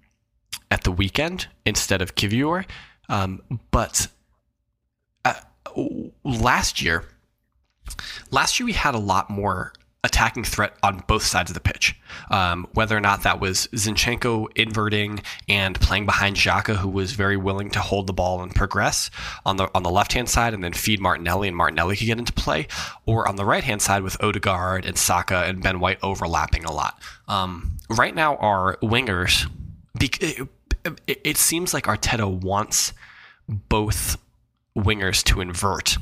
at 0.74 0.84
the 0.84 0.92
weekend 0.92 1.48
instead 1.66 2.02
of 2.02 2.16
Kiwior. 2.16 2.66
Um, 3.08 3.44
but 3.70 4.08
uh, 5.24 5.36
last 6.24 6.82
year, 6.82 7.06
last 8.32 8.60
year 8.60 8.66
we 8.66 8.74
had 8.74 8.96
a 8.96 9.00
lot 9.00 9.30
more 9.30 9.74
attacking 10.04 10.44
threat 10.44 10.74
on 10.84 11.02
both 11.08 11.24
sides 11.24 11.50
of 11.52 11.54
the 11.54 11.62
pitch. 11.62 11.96
Um, 12.32 12.68
whether 12.74 12.98
or 12.98 13.00
not 13.00 13.22
that 13.24 13.40
was 13.40 13.68
Zinchenko 13.68 14.48
inverting 14.56 15.22
and 15.48 15.80
playing 15.80 16.08
behind 16.08 16.36
Xhaka, 16.38 16.76
who 16.76 16.90
was 16.90 17.12
very 17.14 17.38
willing 17.38 17.70
to 17.70 17.80
hold 17.80 18.08
the 18.08 18.14
ball 18.14 18.42
and 18.42 18.54
progress 18.54 19.12
on 19.46 19.58
the 19.58 19.70
on 19.76 19.84
the 19.84 19.92
left 19.92 20.14
hand 20.14 20.28
side, 20.28 20.56
and 20.56 20.64
then 20.64 20.74
feed 20.74 21.00
Martinelli, 21.00 21.48
and 21.48 21.56
Martinelli 21.56 21.96
could 21.96 22.08
get 22.08 22.18
into 22.18 22.34
play, 22.34 22.68
or 23.06 23.28
on 23.28 23.36
the 23.36 23.46
right 23.46 23.64
hand 23.64 23.82
side 23.82 24.02
with 24.02 24.22
Odegaard 24.22 24.86
and 24.86 24.98
Saka 24.98 25.44
and 25.44 25.62
Ben 25.62 25.80
White 25.80 26.00
overlapping 26.02 26.66
a 26.66 26.72
lot. 26.72 27.00
Um, 27.28 27.78
right 27.90 28.16
now, 28.16 28.38
our 28.38 28.78
wingers, 28.82 29.48
it, 30.00 31.38
seems 31.38 31.74
like 31.74 31.86
Arteta 31.86 32.30
wants 32.30 32.94
both 33.48 34.18
wingers 34.78 35.24
to 35.26 35.42
invert. 35.42 35.98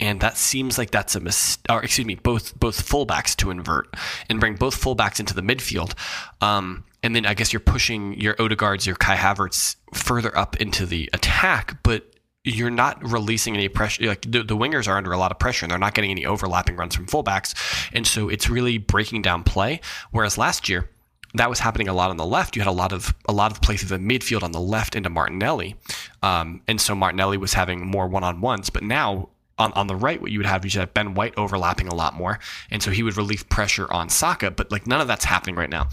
And 0.00 0.20
that 0.20 0.36
seems 0.36 0.78
like 0.78 0.92
that's 0.92 1.16
a 1.16 1.20
mis 1.20 1.58
or 1.68 1.82
excuse 1.82 2.06
me 2.06 2.14
both 2.14 2.58
both 2.58 2.88
fullbacks 2.88 3.34
to 3.36 3.50
invert 3.50 3.94
and 4.30 4.38
bring 4.38 4.54
both 4.54 4.80
fullbacks 4.80 5.18
into 5.18 5.34
the 5.34 5.42
midfield. 5.42 5.94
Um, 6.40 6.84
and 7.02 7.16
then 7.16 7.26
I 7.26 7.34
guess 7.34 7.52
you're 7.52 7.60
pushing 7.60 8.18
your 8.18 8.34
Odegaards 8.34 8.86
your 8.86 8.94
Kai 8.94 9.16
Havertz 9.16 9.74
further 9.92 10.36
up 10.38 10.56
into 10.56 10.86
the 10.86 11.10
attack 11.12 11.82
but 11.82 12.14
you're 12.44 12.70
not 12.70 13.04
releasing 13.10 13.54
any 13.54 13.68
pressure 13.68 14.06
like 14.06 14.22
the, 14.22 14.42
the 14.42 14.56
wingers 14.56 14.86
are 14.86 14.96
under 14.96 15.12
a 15.12 15.18
lot 15.18 15.32
of 15.32 15.38
pressure 15.38 15.64
and 15.64 15.70
they're 15.72 15.78
not 15.78 15.94
getting 15.94 16.10
any 16.10 16.24
overlapping 16.24 16.76
runs 16.76 16.94
from 16.94 17.06
fullbacks. 17.06 17.54
And 17.92 18.06
so 18.06 18.28
it's 18.28 18.48
really 18.48 18.78
breaking 18.78 19.22
down 19.22 19.42
play. 19.42 19.80
Whereas 20.12 20.38
last 20.38 20.68
year 20.68 20.88
that 21.34 21.50
was 21.50 21.58
happening 21.58 21.88
a 21.88 21.92
lot 21.92 22.10
on 22.10 22.16
the 22.16 22.26
left. 22.26 22.56
You 22.56 22.62
had 22.62 22.68
a 22.68 22.72
lot 22.72 22.92
of 22.92 23.14
a 23.28 23.32
lot 23.32 23.52
of 23.52 23.60
places 23.60 23.92
in 23.92 24.06
midfield 24.08 24.42
on 24.42 24.52
the 24.52 24.60
left 24.60 24.94
into 24.94 25.10
Martinelli, 25.10 25.76
um, 26.22 26.62
and 26.66 26.80
so 26.80 26.94
Martinelli 26.94 27.36
was 27.36 27.54
having 27.54 27.86
more 27.86 28.06
one 28.06 28.24
on 28.24 28.40
ones. 28.40 28.70
But 28.70 28.82
now 28.82 29.28
on, 29.58 29.72
on 29.72 29.86
the 29.88 29.96
right, 29.96 30.20
what 30.20 30.30
you 30.30 30.38
would 30.38 30.46
have 30.46 30.64
you 30.64 30.70
should 30.70 30.80
have 30.80 30.94
Ben 30.94 31.14
White 31.14 31.34
overlapping 31.36 31.88
a 31.88 31.94
lot 31.94 32.14
more, 32.14 32.38
and 32.70 32.82
so 32.82 32.90
he 32.90 33.02
would 33.02 33.16
relieve 33.16 33.48
pressure 33.48 33.90
on 33.92 34.08
Saka. 34.08 34.50
But 34.50 34.70
like 34.70 34.86
none 34.86 35.00
of 35.00 35.08
that's 35.08 35.24
happening 35.24 35.56
right 35.56 35.70
now. 35.70 35.88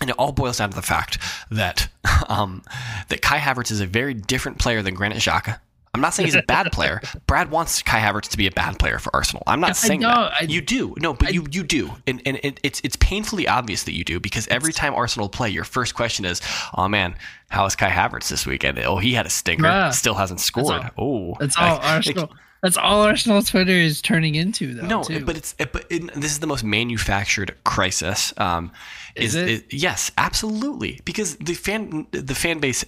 And 0.00 0.10
it 0.10 0.16
all 0.18 0.32
boils 0.32 0.58
down 0.58 0.70
to 0.70 0.76
the 0.76 0.82
fact 0.82 1.18
that 1.50 1.88
um, 2.28 2.62
that 3.08 3.22
Kai 3.22 3.38
Havertz 3.38 3.70
is 3.70 3.80
a 3.80 3.86
very 3.86 4.14
different 4.14 4.58
player 4.58 4.82
than 4.82 4.94
Granit 4.94 5.18
Xhaka. 5.18 5.60
I'm 5.94 6.00
not 6.00 6.12
saying 6.12 6.26
he's 6.26 6.34
a 6.34 6.42
bad 6.42 6.72
player. 6.72 7.00
Brad 7.26 7.50
wants 7.50 7.80
Kai 7.82 8.00
Havertz 8.00 8.28
to 8.28 8.36
be 8.36 8.46
a 8.46 8.50
bad 8.50 8.78
player 8.78 8.98
for 8.98 9.14
Arsenal. 9.14 9.42
I'm 9.46 9.60
not 9.60 9.76
saying 9.76 10.00
know, 10.00 10.08
that. 10.08 10.32
I- 10.40 10.44
you 10.44 10.60
do. 10.60 10.94
No, 10.98 11.14
but 11.14 11.32
you 11.32 11.46
you 11.50 11.62
do. 11.62 11.92
And 12.06 12.20
and 12.26 12.38
it, 12.42 12.60
it's 12.62 12.80
it's 12.84 12.96
painfully 12.96 13.46
obvious 13.48 13.84
that 13.84 13.92
you 13.92 14.04
do 14.04 14.18
because 14.20 14.48
every 14.48 14.72
time 14.72 14.92
Arsenal 14.94 15.28
play, 15.28 15.50
your 15.50 15.64
first 15.64 15.94
question 15.94 16.24
is, 16.24 16.40
"Oh 16.76 16.88
man, 16.88 17.14
how 17.48 17.64
is 17.66 17.76
Kai 17.76 17.90
Havertz 17.90 18.28
this 18.28 18.44
weekend? 18.46 18.78
Oh, 18.80 18.98
he 18.98 19.14
had 19.14 19.24
a 19.26 19.30
stinker. 19.30 19.64
Bruh. 19.64 19.92
Still 19.94 20.14
hasn't 20.14 20.40
scored. 20.40 20.90
oh, 20.98 21.36
That's 21.38 21.56
I- 21.56 21.68
all 21.70 21.78
Arsenal. 21.78 22.30
That's 22.62 22.78
all 22.78 23.02
Arsenal 23.02 23.42
Twitter 23.42 23.72
is 23.72 24.00
turning 24.00 24.36
into, 24.36 24.72
though. 24.72 24.86
no, 24.86 25.02
too. 25.02 25.22
but 25.22 25.36
it's 25.36 25.54
it, 25.58 25.70
but 25.70 25.84
it, 25.90 26.12
this 26.14 26.32
is 26.32 26.38
the 26.40 26.46
most 26.46 26.64
manufactured 26.64 27.54
crisis. 27.64 28.32
Um, 28.38 28.72
Is 29.16 29.34
it? 29.34 29.70
yes, 29.70 30.10
absolutely, 30.16 30.98
because 31.04 31.36
the 31.36 31.52
fan 31.52 32.06
the 32.12 32.34
fan 32.34 32.60
base 32.60 32.82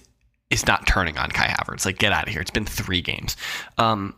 is 0.49 0.65
not 0.65 0.87
turning 0.87 1.17
on 1.17 1.29
Kai 1.29 1.47
Havertz. 1.47 1.85
Like, 1.85 1.97
get 1.97 2.13
out 2.13 2.27
of 2.27 2.29
here! 2.33 2.41
It's 2.41 2.51
been 2.51 2.65
three 2.65 3.01
games. 3.01 3.35
Um, 3.77 4.15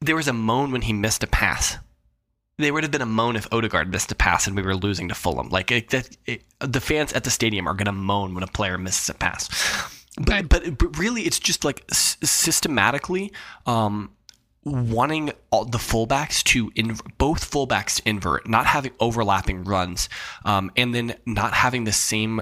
there 0.00 0.16
was 0.16 0.28
a 0.28 0.32
moan 0.32 0.70
when 0.70 0.82
he 0.82 0.92
missed 0.92 1.22
a 1.22 1.26
pass. 1.26 1.76
There 2.58 2.72
would 2.72 2.82
have 2.82 2.90
been 2.90 3.02
a 3.02 3.06
moan 3.06 3.36
if 3.36 3.46
Odegaard 3.52 3.90
missed 3.90 4.10
a 4.10 4.16
pass 4.16 4.46
and 4.46 4.56
we 4.56 4.62
were 4.62 4.74
losing 4.74 5.08
to 5.08 5.14
Fulham. 5.14 5.48
Like 5.48 5.70
it, 5.70 5.90
that, 5.90 6.16
it, 6.26 6.42
the 6.58 6.80
fans 6.80 7.12
at 7.12 7.22
the 7.22 7.30
stadium 7.30 7.68
are 7.68 7.74
going 7.74 7.86
to 7.86 7.92
moan 7.92 8.34
when 8.34 8.42
a 8.42 8.48
player 8.48 8.78
misses 8.78 9.08
a 9.08 9.14
pass. 9.14 9.48
But, 10.20 10.48
but 10.48 10.76
but 10.76 10.98
really, 10.98 11.22
it's 11.22 11.38
just 11.38 11.64
like 11.64 11.84
s- 11.90 12.16
systematically. 12.22 13.32
Um, 13.66 14.10
wanting 14.64 15.30
all 15.50 15.64
the 15.64 15.78
fullbacks 15.78 16.42
to 16.44 16.70
in, 16.74 16.96
both 17.16 17.50
fullbacks 17.50 17.96
to 17.96 18.08
invert, 18.08 18.48
not 18.48 18.66
having 18.66 18.92
overlapping 19.00 19.64
runs, 19.64 20.08
um, 20.44 20.70
and 20.76 20.94
then 20.94 21.14
not 21.26 21.54
having 21.54 21.84
the 21.84 21.92
same 21.92 22.40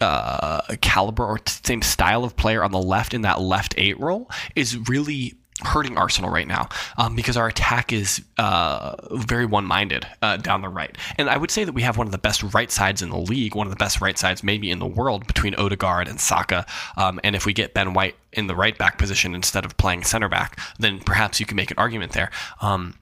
uh, 0.00 0.60
caliber 0.80 1.24
or 1.24 1.40
same 1.46 1.82
style 1.82 2.24
of 2.24 2.36
player 2.36 2.62
on 2.62 2.72
the 2.72 2.82
left 2.82 3.14
in 3.14 3.22
that 3.22 3.40
left 3.40 3.74
eight 3.76 3.98
role 3.98 4.30
is 4.54 4.76
really 4.88 5.34
hurting 5.62 5.96
Arsenal 5.98 6.30
right 6.30 6.48
now 6.48 6.68
um, 6.96 7.14
because 7.14 7.36
our 7.36 7.48
attack 7.48 7.92
is 7.92 8.22
uh, 8.38 8.96
very 9.12 9.46
one 9.46 9.64
minded 9.64 10.06
uh, 10.22 10.36
down 10.36 10.62
the 10.62 10.68
right. 10.68 10.96
And 11.18 11.28
I 11.28 11.36
would 11.36 11.50
say 11.50 11.64
that 11.64 11.72
we 11.72 11.82
have 11.82 11.96
one 11.98 12.06
of 12.06 12.12
the 12.12 12.18
best 12.18 12.42
right 12.54 12.70
sides 12.70 13.02
in 13.02 13.10
the 13.10 13.18
league, 13.18 13.54
one 13.54 13.66
of 13.66 13.70
the 13.70 13.76
best 13.76 14.00
right 14.00 14.18
sides 14.18 14.42
maybe 14.42 14.70
in 14.70 14.78
the 14.78 14.86
world 14.86 15.26
between 15.26 15.54
Odegaard 15.54 16.08
and 16.08 16.20
Saka. 16.20 16.66
Um, 16.96 17.20
and 17.24 17.36
if 17.36 17.46
we 17.46 17.52
get 17.52 17.74
Ben 17.74 17.94
White 17.94 18.16
in 18.32 18.46
the 18.46 18.54
right 18.54 18.76
back 18.76 18.98
position 18.98 19.34
instead 19.34 19.64
of 19.64 19.76
playing 19.76 20.04
center 20.04 20.28
back, 20.28 20.58
then 20.78 21.00
perhaps 21.00 21.40
you 21.40 21.46
can 21.46 21.56
make 21.56 21.70
an 21.70 21.78
argument 21.78 22.12
there. 22.12 22.30
Um, 22.60 22.94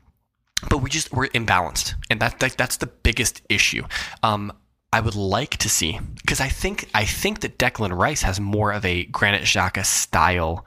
but 0.69 0.79
we 0.79 0.91
just 0.91 1.13
we're 1.13 1.29
imbalanced, 1.29 1.95
and 2.11 2.19
that, 2.21 2.41
that 2.41 2.57
that's 2.57 2.79
the 2.79 2.89
biggest 2.89 3.43
issue. 3.49 3.85
Um, 4.25 4.53
I 4.93 5.01
would 5.01 5.15
like 5.15 5.59
to 5.59 5.69
see 5.69 5.99
because 6.17 6.41
I 6.41 6.49
think 6.49 6.89
I 6.95 7.05
think 7.05 7.41
that 7.41 7.59
Declan 7.59 7.97
Rice 7.97 8.23
has 8.23 8.41
more 8.41 8.73
of 8.73 8.85
a 8.85 9.05
Granit 9.05 9.43
Xhaka 9.43 9.85
style 9.85 10.65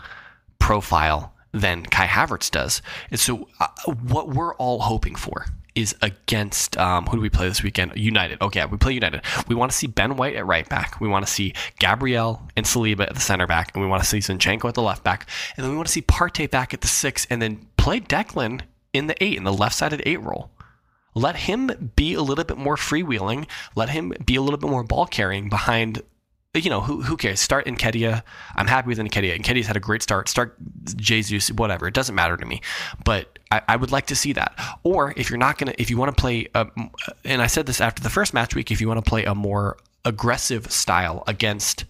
profile 0.60 1.34
than 1.51 1.86
Kai 1.86 2.06
Havertz 2.06 2.51
does. 2.51 2.82
And 3.10 3.20
so, 3.20 3.48
uh, 3.60 3.68
what 4.08 4.30
we're 4.30 4.56
all 4.56 4.80
hoping 4.80 5.16
for 5.16 5.48
is 5.74 5.96
against 6.01 6.78
um, 6.78 7.06
who 7.06 7.18
do 7.18 7.22
we 7.22 7.30
play 7.30 7.48
this 7.48 7.63
weekend? 7.63 7.94
United. 7.96 8.42
Okay, 8.42 8.63
we 8.66 8.78
play 8.78 8.94
United. 8.94 9.22
We 9.48 9.56
want 9.56 9.72
to 9.72 9.78
see 9.78 9.88
Ben 9.88 10.18
White 10.18 10.36
at 10.36 10.46
right 10.46 10.68
back. 10.70 11.01
We 11.01 11.08
want 11.08 11.25
to 11.25 11.32
see 11.32 11.54
Gabriel 11.80 12.42
and 12.56 12.66
Saliba 12.66 13.01
at 13.01 13.16
the 13.16 13.22
center 13.22 13.48
back, 13.48 13.72
and 13.74 13.82
we 13.82 13.90
want 13.90 14.04
to 14.04 14.10
see 14.10 14.20
Zinchenko 14.20 14.66
at 14.66 14.75
the 14.75 14.82
left 14.82 15.04
back, 15.04 15.28
and 15.56 15.63
then 15.63 15.72
we 15.72 15.78
want 15.78 15.88
to 15.88 15.94
see 15.94 16.01
Partey 16.01 16.50
back 16.50 16.74
at 16.74 16.82
the 16.82 16.88
six, 16.88 17.25
and 17.30 17.42
then 17.42 17.66
play 17.78 18.00
Declan 18.00 18.62
in 18.94 19.08
the 19.08 19.24
eight 19.24 19.38
in 19.38 19.46
the 19.46 19.54
left 19.54 19.75
sided 19.75 20.04
eight 20.06 20.22
role. 20.22 20.50
Let 21.13 21.36
him 21.36 21.91
be 21.96 22.13
a 22.13 22.22
little 22.22 22.44
bit 22.44 22.58
more 22.58 22.75
freewheeling. 22.75 23.48
Let 23.75 23.89
him 23.89 24.13
be 24.25 24.36
a 24.36 24.41
little 24.41 24.60
bit 24.60 24.70
more 24.70 24.84
ball 24.84 25.06
carrying 25.06 25.50
behind 25.50 26.01
you 26.53 26.70
know, 26.70 26.82
who 26.82 27.01
who 27.01 27.15
cares? 27.15 27.39
Start 27.39 27.65
Nketiah. 27.65 28.24
I'm 28.56 28.68
happy 28.68 28.89
with 28.89 28.98
Nketiah. 28.98 29.39
Nketiah's 29.39 29.68
had 29.68 29.77
a 29.77 29.80
great 29.80 30.01
start. 30.01 30.27
Start 30.27 30.58
Jesus, 30.98 31.50
whatever. 31.50 31.88
It 31.88 31.94
doesn't 31.94 32.13
matter 32.13 32.36
to 32.36 32.46
me. 32.46 32.62
But 33.06 33.39
I, 33.51 33.62
I 33.70 33.75
would 33.77 33.91
like 33.91 34.08
to 34.08 34.15
see 34.15 34.34
that. 34.34 34.53
Or 34.84 35.13
if 35.15 35.30
you're 35.30 35.38
not 35.38 35.58
gonna, 35.58 35.74
if 35.77 35.89
you 35.89 35.98
want 35.98 36.15
to 36.15 36.20
play, 36.20 36.50
a, 36.53 36.68
and 37.24 37.41
I 37.41 37.48
said 37.48 37.68
this 37.68 37.80
after 37.80 38.03
the 38.03 38.10
first 38.10 38.34
match 38.34 38.53
week, 38.53 38.70
if 38.70 38.82
you 38.82 38.89
want 38.89 39.03
to 39.03 39.10
play 39.10 39.24
a 39.24 39.34
more 39.34 39.77
aggressive 40.03 40.70
style 40.72 41.24
against 41.25 41.86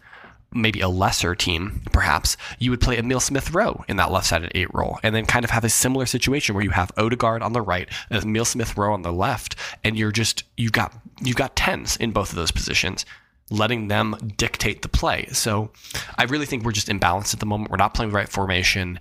maybe 0.53 0.81
a 0.81 0.89
lesser 0.89 1.35
team, 1.35 1.81
perhaps, 1.91 2.37
you 2.59 2.71
would 2.71 2.81
play 2.81 2.97
Emil 2.97 3.19
Smith 3.19 3.53
Rowe 3.53 3.83
in 3.87 3.97
that 3.97 4.11
left 4.11 4.27
sided 4.27 4.51
eight 4.53 4.73
role, 4.73 4.99
and 5.03 5.15
then 5.15 5.25
kind 5.25 5.45
of 5.45 5.51
have 5.51 5.63
a 5.63 5.69
similar 5.69 6.05
situation 6.05 6.55
where 6.55 6.63
you 6.63 6.71
have 6.71 6.91
Odegaard 6.97 7.41
on 7.41 7.53
the 7.53 7.61
right, 7.61 7.89
Emil 8.09 8.45
Smith 8.45 8.77
Rowe 8.77 8.93
on 8.93 9.01
the 9.01 9.13
left, 9.13 9.55
and 9.83 9.97
you're 9.97 10.11
just 10.11 10.43
you've 10.57 10.71
got 10.71 10.93
you've 11.21 11.35
got 11.35 11.55
tens 11.55 11.97
in 11.97 12.11
both 12.11 12.29
of 12.29 12.35
those 12.35 12.51
positions 12.51 13.05
letting 13.51 13.89
them 13.89 14.15
dictate 14.37 14.81
the 14.81 14.89
play. 14.89 15.27
So 15.33 15.71
I 16.17 16.23
really 16.23 16.45
think 16.45 16.63
we're 16.63 16.71
just 16.71 16.87
imbalanced 16.87 17.33
at 17.33 17.41
the 17.41 17.45
moment. 17.45 17.69
We're 17.69 17.77
not 17.77 17.93
playing 17.93 18.11
the 18.11 18.15
right 18.15 18.29
formation. 18.29 18.99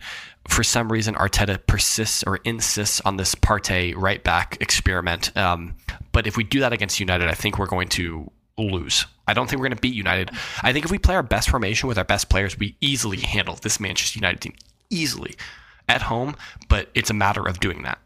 For 0.48 0.64
some 0.64 0.90
reason, 0.90 1.14
Arteta 1.14 1.64
persists 1.66 2.24
or 2.24 2.40
insists 2.44 3.00
on 3.02 3.16
this 3.16 3.34
Partey 3.34 3.94
right 3.96 4.22
back 4.22 4.58
experiment. 4.60 5.34
Um, 5.36 5.76
but 6.12 6.26
if 6.26 6.36
we 6.36 6.44
do 6.44 6.60
that 6.60 6.72
against 6.72 6.98
United, 6.98 7.28
I 7.28 7.34
think 7.34 7.58
we're 7.58 7.66
going 7.66 7.88
to 7.90 8.30
lose. 8.58 9.06
I 9.26 9.34
don't 9.34 9.48
think 9.48 9.60
we're 9.60 9.68
going 9.68 9.76
to 9.76 9.80
beat 9.80 9.94
United. 9.94 10.30
I 10.62 10.72
think 10.72 10.84
if 10.84 10.90
we 10.90 10.98
play 10.98 11.14
our 11.14 11.22
best 11.22 11.50
formation 11.50 11.88
with 11.88 11.98
our 11.98 12.04
best 12.04 12.28
players, 12.28 12.58
we 12.58 12.76
easily 12.80 13.18
handle 13.18 13.56
this 13.56 13.80
Manchester 13.80 14.18
United 14.18 14.40
team 14.40 14.54
easily 14.90 15.34
at 15.88 16.02
home. 16.02 16.36
But 16.68 16.88
it's 16.94 17.10
a 17.10 17.14
matter 17.14 17.46
of 17.46 17.60
doing 17.60 17.82
that. 17.82 17.98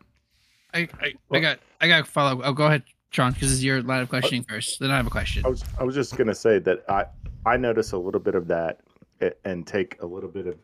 I, 0.72 0.88
I, 1.00 1.12
I 1.30 1.40
got 1.40 1.58
I 1.80 1.88
got 1.88 2.04
to 2.04 2.10
follow. 2.10 2.42
Oh, 2.42 2.52
go 2.52 2.66
ahead. 2.66 2.82
John, 3.10 3.32
because 3.32 3.52
it's 3.52 3.62
your 3.62 3.80
line 3.80 4.02
of 4.02 4.08
questioning 4.08 4.42
first. 4.42 4.80
Then 4.80 4.90
I 4.90 4.96
have 4.96 5.06
a 5.06 5.10
question. 5.10 5.44
I 5.46 5.48
was 5.48 5.64
I 5.78 5.84
was 5.84 5.94
just 5.94 6.16
gonna 6.16 6.34
say 6.34 6.58
that 6.58 6.84
I 6.88 7.06
I 7.46 7.56
notice 7.56 7.92
a 7.92 7.98
little 7.98 8.20
bit 8.20 8.34
of 8.34 8.48
that 8.48 8.80
and 9.44 9.66
take 9.66 9.96
a 10.00 10.06
little 10.06 10.28
bit 10.28 10.46
of 10.46 10.58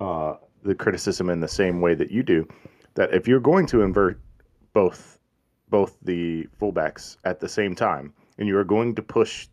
uh, 0.00 0.36
the 0.62 0.74
criticism 0.74 1.30
in 1.30 1.40
the 1.40 1.48
same 1.48 1.80
way 1.80 1.94
that 1.94 2.10
you 2.10 2.22
do. 2.22 2.46
That 2.94 3.14
if 3.14 3.28
you're 3.28 3.40
going 3.40 3.66
to 3.68 3.82
invert 3.82 4.20
both 4.72 5.18
both 5.68 5.96
the 6.02 6.46
fullbacks 6.60 7.16
at 7.24 7.40
the 7.40 7.48
same 7.48 7.74
time, 7.74 8.12
and 8.38 8.48
you 8.48 8.56
are 8.56 8.64
going 8.64 8.94
to 8.94 9.02
push 9.02 9.48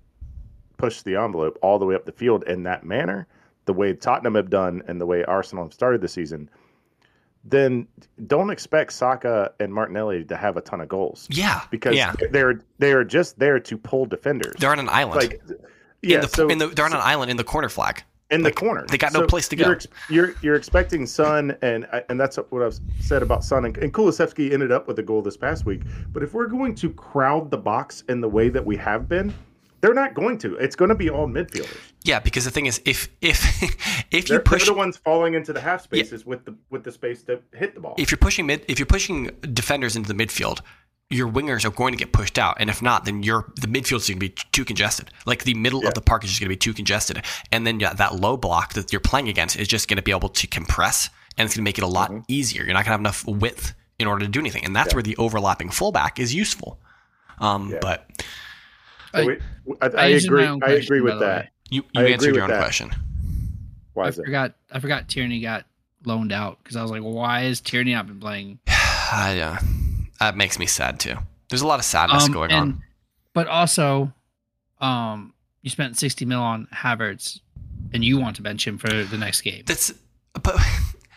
push 0.77 1.01
the 1.03 1.15
envelope 1.15 1.57
all 1.61 1.79
the 1.79 1.85
way 1.85 1.95
up 1.95 2.05
the 2.05 2.11
field 2.11 2.43
in 2.43 2.63
that 2.63 2.83
manner, 2.83 3.27
the 3.65 3.73
way 3.73 3.93
Tottenham 3.93 4.35
have 4.35 4.49
done 4.49 4.81
and 4.87 4.99
the 4.99 5.05
way 5.05 5.23
Arsenal 5.23 5.63
have 5.63 5.73
started 5.73 6.01
the 6.01 6.07
season, 6.07 6.49
then 7.43 7.87
don't 8.27 8.49
expect 8.49 8.93
Saka 8.93 9.51
and 9.59 9.73
Martinelli 9.73 10.23
to 10.25 10.35
have 10.35 10.57
a 10.57 10.61
ton 10.61 10.81
of 10.81 10.87
goals. 10.87 11.27
Yeah, 11.29 11.61
because 11.71 11.95
yeah. 11.95 12.13
they're 12.31 12.61
they 12.79 12.93
are 12.93 13.03
just 13.03 13.39
there 13.39 13.59
to 13.59 13.77
pull 13.77 14.05
defenders. 14.05 14.55
They're 14.59 14.71
on 14.71 14.79
an 14.79 14.89
island. 14.89 15.21
Like, 15.21 15.41
yeah, 16.01 16.15
in 16.15 16.21
the, 16.21 16.27
so, 16.27 16.47
in 16.49 16.57
the, 16.57 16.67
they're 16.67 16.85
on 16.85 16.93
an 16.93 17.01
island 17.01 17.31
in 17.31 17.37
the 17.37 17.43
corner 17.43 17.69
flag. 17.69 18.03
In 18.33 18.43
like, 18.43 18.55
the 18.55 18.59
corner, 18.59 18.85
they 18.87 18.97
got 18.97 19.13
no 19.13 19.25
place 19.25 19.47
to 19.49 19.55
go. 19.55 19.67
You're, 19.67 19.79
you're, 20.09 20.35
you're 20.41 20.55
expecting 20.55 21.05
Son 21.05 21.55
and 21.61 21.87
and 22.09 22.19
that's 22.19 22.37
what 22.37 22.61
I've 22.61 22.79
said 22.99 23.23
about 23.23 23.43
Son 23.43 23.65
and, 23.65 23.77
and 23.77 23.93
Kulusevski 23.93 24.51
ended 24.51 24.71
up 24.71 24.87
with 24.87 24.99
a 24.99 25.03
goal 25.03 25.21
this 25.21 25.37
past 25.37 25.65
week. 25.65 25.81
But 26.11 26.23
if 26.23 26.33
we're 26.33 26.47
going 26.47 26.75
to 26.75 26.89
crowd 26.91 27.51
the 27.51 27.57
box 27.57 28.03
in 28.09 28.21
the 28.21 28.29
way 28.29 28.49
that 28.49 28.65
we 28.65 28.75
have 28.77 29.07
been, 29.07 29.33
they're 29.83 29.93
not 29.93 30.13
going 30.13 30.37
to. 30.37 30.55
It's 30.55 30.77
going 30.77 30.89
to 30.89 30.95
be 30.95 31.09
all 31.09 31.27
midfielders. 31.27 31.77
Yeah, 32.03 32.19
because 32.19 32.45
the 32.45 32.51
thing 32.51 32.67
is, 32.67 32.81
if 32.85 33.09
if 33.21 33.43
if 34.11 34.27
they're, 34.27 34.37
you 34.37 34.41
push 34.41 34.65
they're 34.65 34.73
the 34.73 34.77
ones 34.77 34.95
falling 34.95 35.33
into 35.33 35.51
the 35.51 35.59
half 35.59 35.83
spaces 35.83 36.21
yeah. 36.21 36.29
with 36.29 36.45
the 36.45 36.55
with 36.69 36.85
the 36.85 36.91
space 36.91 37.21
to 37.23 37.41
hit 37.53 37.75
the 37.75 37.81
ball. 37.81 37.93
If 37.97 38.09
you're 38.09 38.17
pushing 38.17 38.45
mid, 38.45 38.63
if 38.69 38.79
you're 38.79 38.85
pushing 38.85 39.25
defenders 39.53 39.97
into 39.97 40.11
the 40.11 40.25
midfield, 40.25 40.61
your 41.09 41.29
wingers 41.29 41.65
are 41.65 41.69
going 41.69 41.93
to 41.93 41.97
get 41.97 42.11
pushed 42.11 42.37
out, 42.37 42.57
and 42.59 42.69
if 42.69 42.81
not, 42.81 43.05
then 43.05 43.23
your 43.23 43.51
the 43.55 43.67
midfield 43.67 43.97
is 43.97 44.07
going 44.07 44.19
to 44.19 44.27
be 44.27 44.35
too 44.51 44.65
congested. 44.65 45.11
Like 45.25 45.43
the 45.43 45.53
middle 45.53 45.81
yeah. 45.81 45.89
of 45.89 45.93
the 45.93 46.01
park 46.01 46.23
is 46.23 46.29
just 46.29 46.39
going 46.39 46.47
to 46.47 46.53
be 46.53 46.57
too 46.57 46.73
congested, 46.73 47.23
and 47.51 47.65
then 47.67 47.79
yeah, 47.79 47.93
that 47.93 48.15
low 48.15 48.37
block 48.37 48.73
that 48.73 48.91
you're 48.91 48.99
playing 48.99 49.29
against 49.29 49.57
is 49.57 49.67
just 49.67 49.87
going 49.87 49.97
to 49.97 50.03
be 50.03 50.11
able 50.11 50.29
to 50.29 50.47
compress, 50.47 51.09
and 51.37 51.45
it's 51.45 51.55
going 51.55 51.63
to 51.63 51.67
make 51.67 51.77
it 51.77 51.83
a 51.83 51.87
lot 51.87 52.09
mm-hmm. 52.09 52.21
easier. 52.27 52.63
You're 52.63 52.73
not 52.73 52.85
going 52.85 52.85
to 52.85 52.91
have 52.91 52.99
enough 52.99 53.27
width 53.27 53.73
in 53.99 54.07
order 54.07 54.25
to 54.25 54.31
do 54.31 54.39
anything, 54.39 54.65
and 54.65 54.75
that's 54.75 54.91
yeah. 54.91 54.95
where 54.95 55.03
the 55.03 55.15
overlapping 55.17 55.69
fullback 55.69 56.19
is 56.19 56.33
useful. 56.33 56.79
Um, 57.39 57.75
but 57.81 58.09
I, 59.13 59.21
I, 59.21 59.37
I, 59.81 59.87
I 59.87 60.05
agree. 60.07 60.45
I 60.45 60.71
agree 60.71 61.01
with 61.01 61.19
that. 61.19 61.49
You, 61.69 61.83
you 61.93 62.01
answered 62.01 62.35
your 62.35 62.43
own 62.43 62.49
that. 62.49 62.59
question. 62.59 62.91
Why 63.93 64.05
I 64.05 64.07
is 64.09 64.15
forgot. 64.15 64.51
It? 64.51 64.55
I 64.71 64.73
forgot 64.73 64.75
i 64.75 64.79
forgot 64.79 65.09
Tierney 65.09 65.41
got 65.41 65.65
loaned 66.05 66.31
out 66.31 66.59
because 66.63 66.75
I 66.75 66.81
was 66.81 66.91
like, 66.91 67.01
why 67.01 67.43
is 67.43 67.61
Tierney 67.61 67.93
not 67.93 68.07
been 68.07 68.19
playing? 68.19 68.59
yeah, 68.67 69.59
that 70.23 70.37
makes 70.37 70.57
me 70.57 70.65
sad 70.65 70.99
too. 70.99 71.15
There's 71.49 71.61
a 71.61 71.67
lot 71.67 71.79
of 71.79 71.85
sadness 71.85 72.25
um, 72.25 72.31
going 72.31 72.51
and, 72.51 72.59
on. 72.59 72.83
But 73.33 73.47
also, 73.47 74.13
um, 74.79 75.33
you 75.61 75.69
spent 75.69 75.97
60 75.97 76.25
mil 76.25 76.41
on 76.41 76.67
Havertz, 76.73 77.39
and 77.93 78.03
you 78.03 78.19
want 78.19 78.35
to 78.37 78.41
bench 78.41 78.65
him 78.65 78.77
for 78.77 78.89
the 78.89 79.17
next 79.17 79.41
game. 79.41 79.63
That's 79.65 79.93
but 80.41 80.57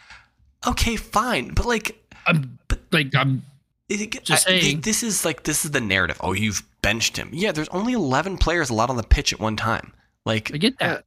okay, 0.66 0.97
fine, 0.97 1.55
but 1.55 1.66
like, 1.66 1.97
I'm 2.27 2.59
but 2.69 2.81
like 2.92 3.14
I'm 3.14 3.42
just 3.88 4.31
I, 4.31 4.37
saying. 4.61 4.81
This 4.81 5.03
is 5.03 5.25
like 5.25 5.45
this 5.45 5.64
is 5.64 5.71
the 5.71 5.81
narrative. 5.81 6.19
Oh, 6.21 6.33
you've 6.33 6.62
benched 6.83 7.16
him. 7.16 7.31
Yeah, 7.33 7.53
there's 7.53 7.69
only 7.69 7.92
11 7.92 8.38
players 8.38 8.71
allowed 8.71 8.90
on 8.90 8.97
the 8.97 9.03
pitch 9.03 9.33
at 9.33 9.40
one 9.40 9.57
time. 9.57 9.92
Like 10.25 10.53
I 10.53 10.59
get 10.59 10.79
that. 10.81 11.05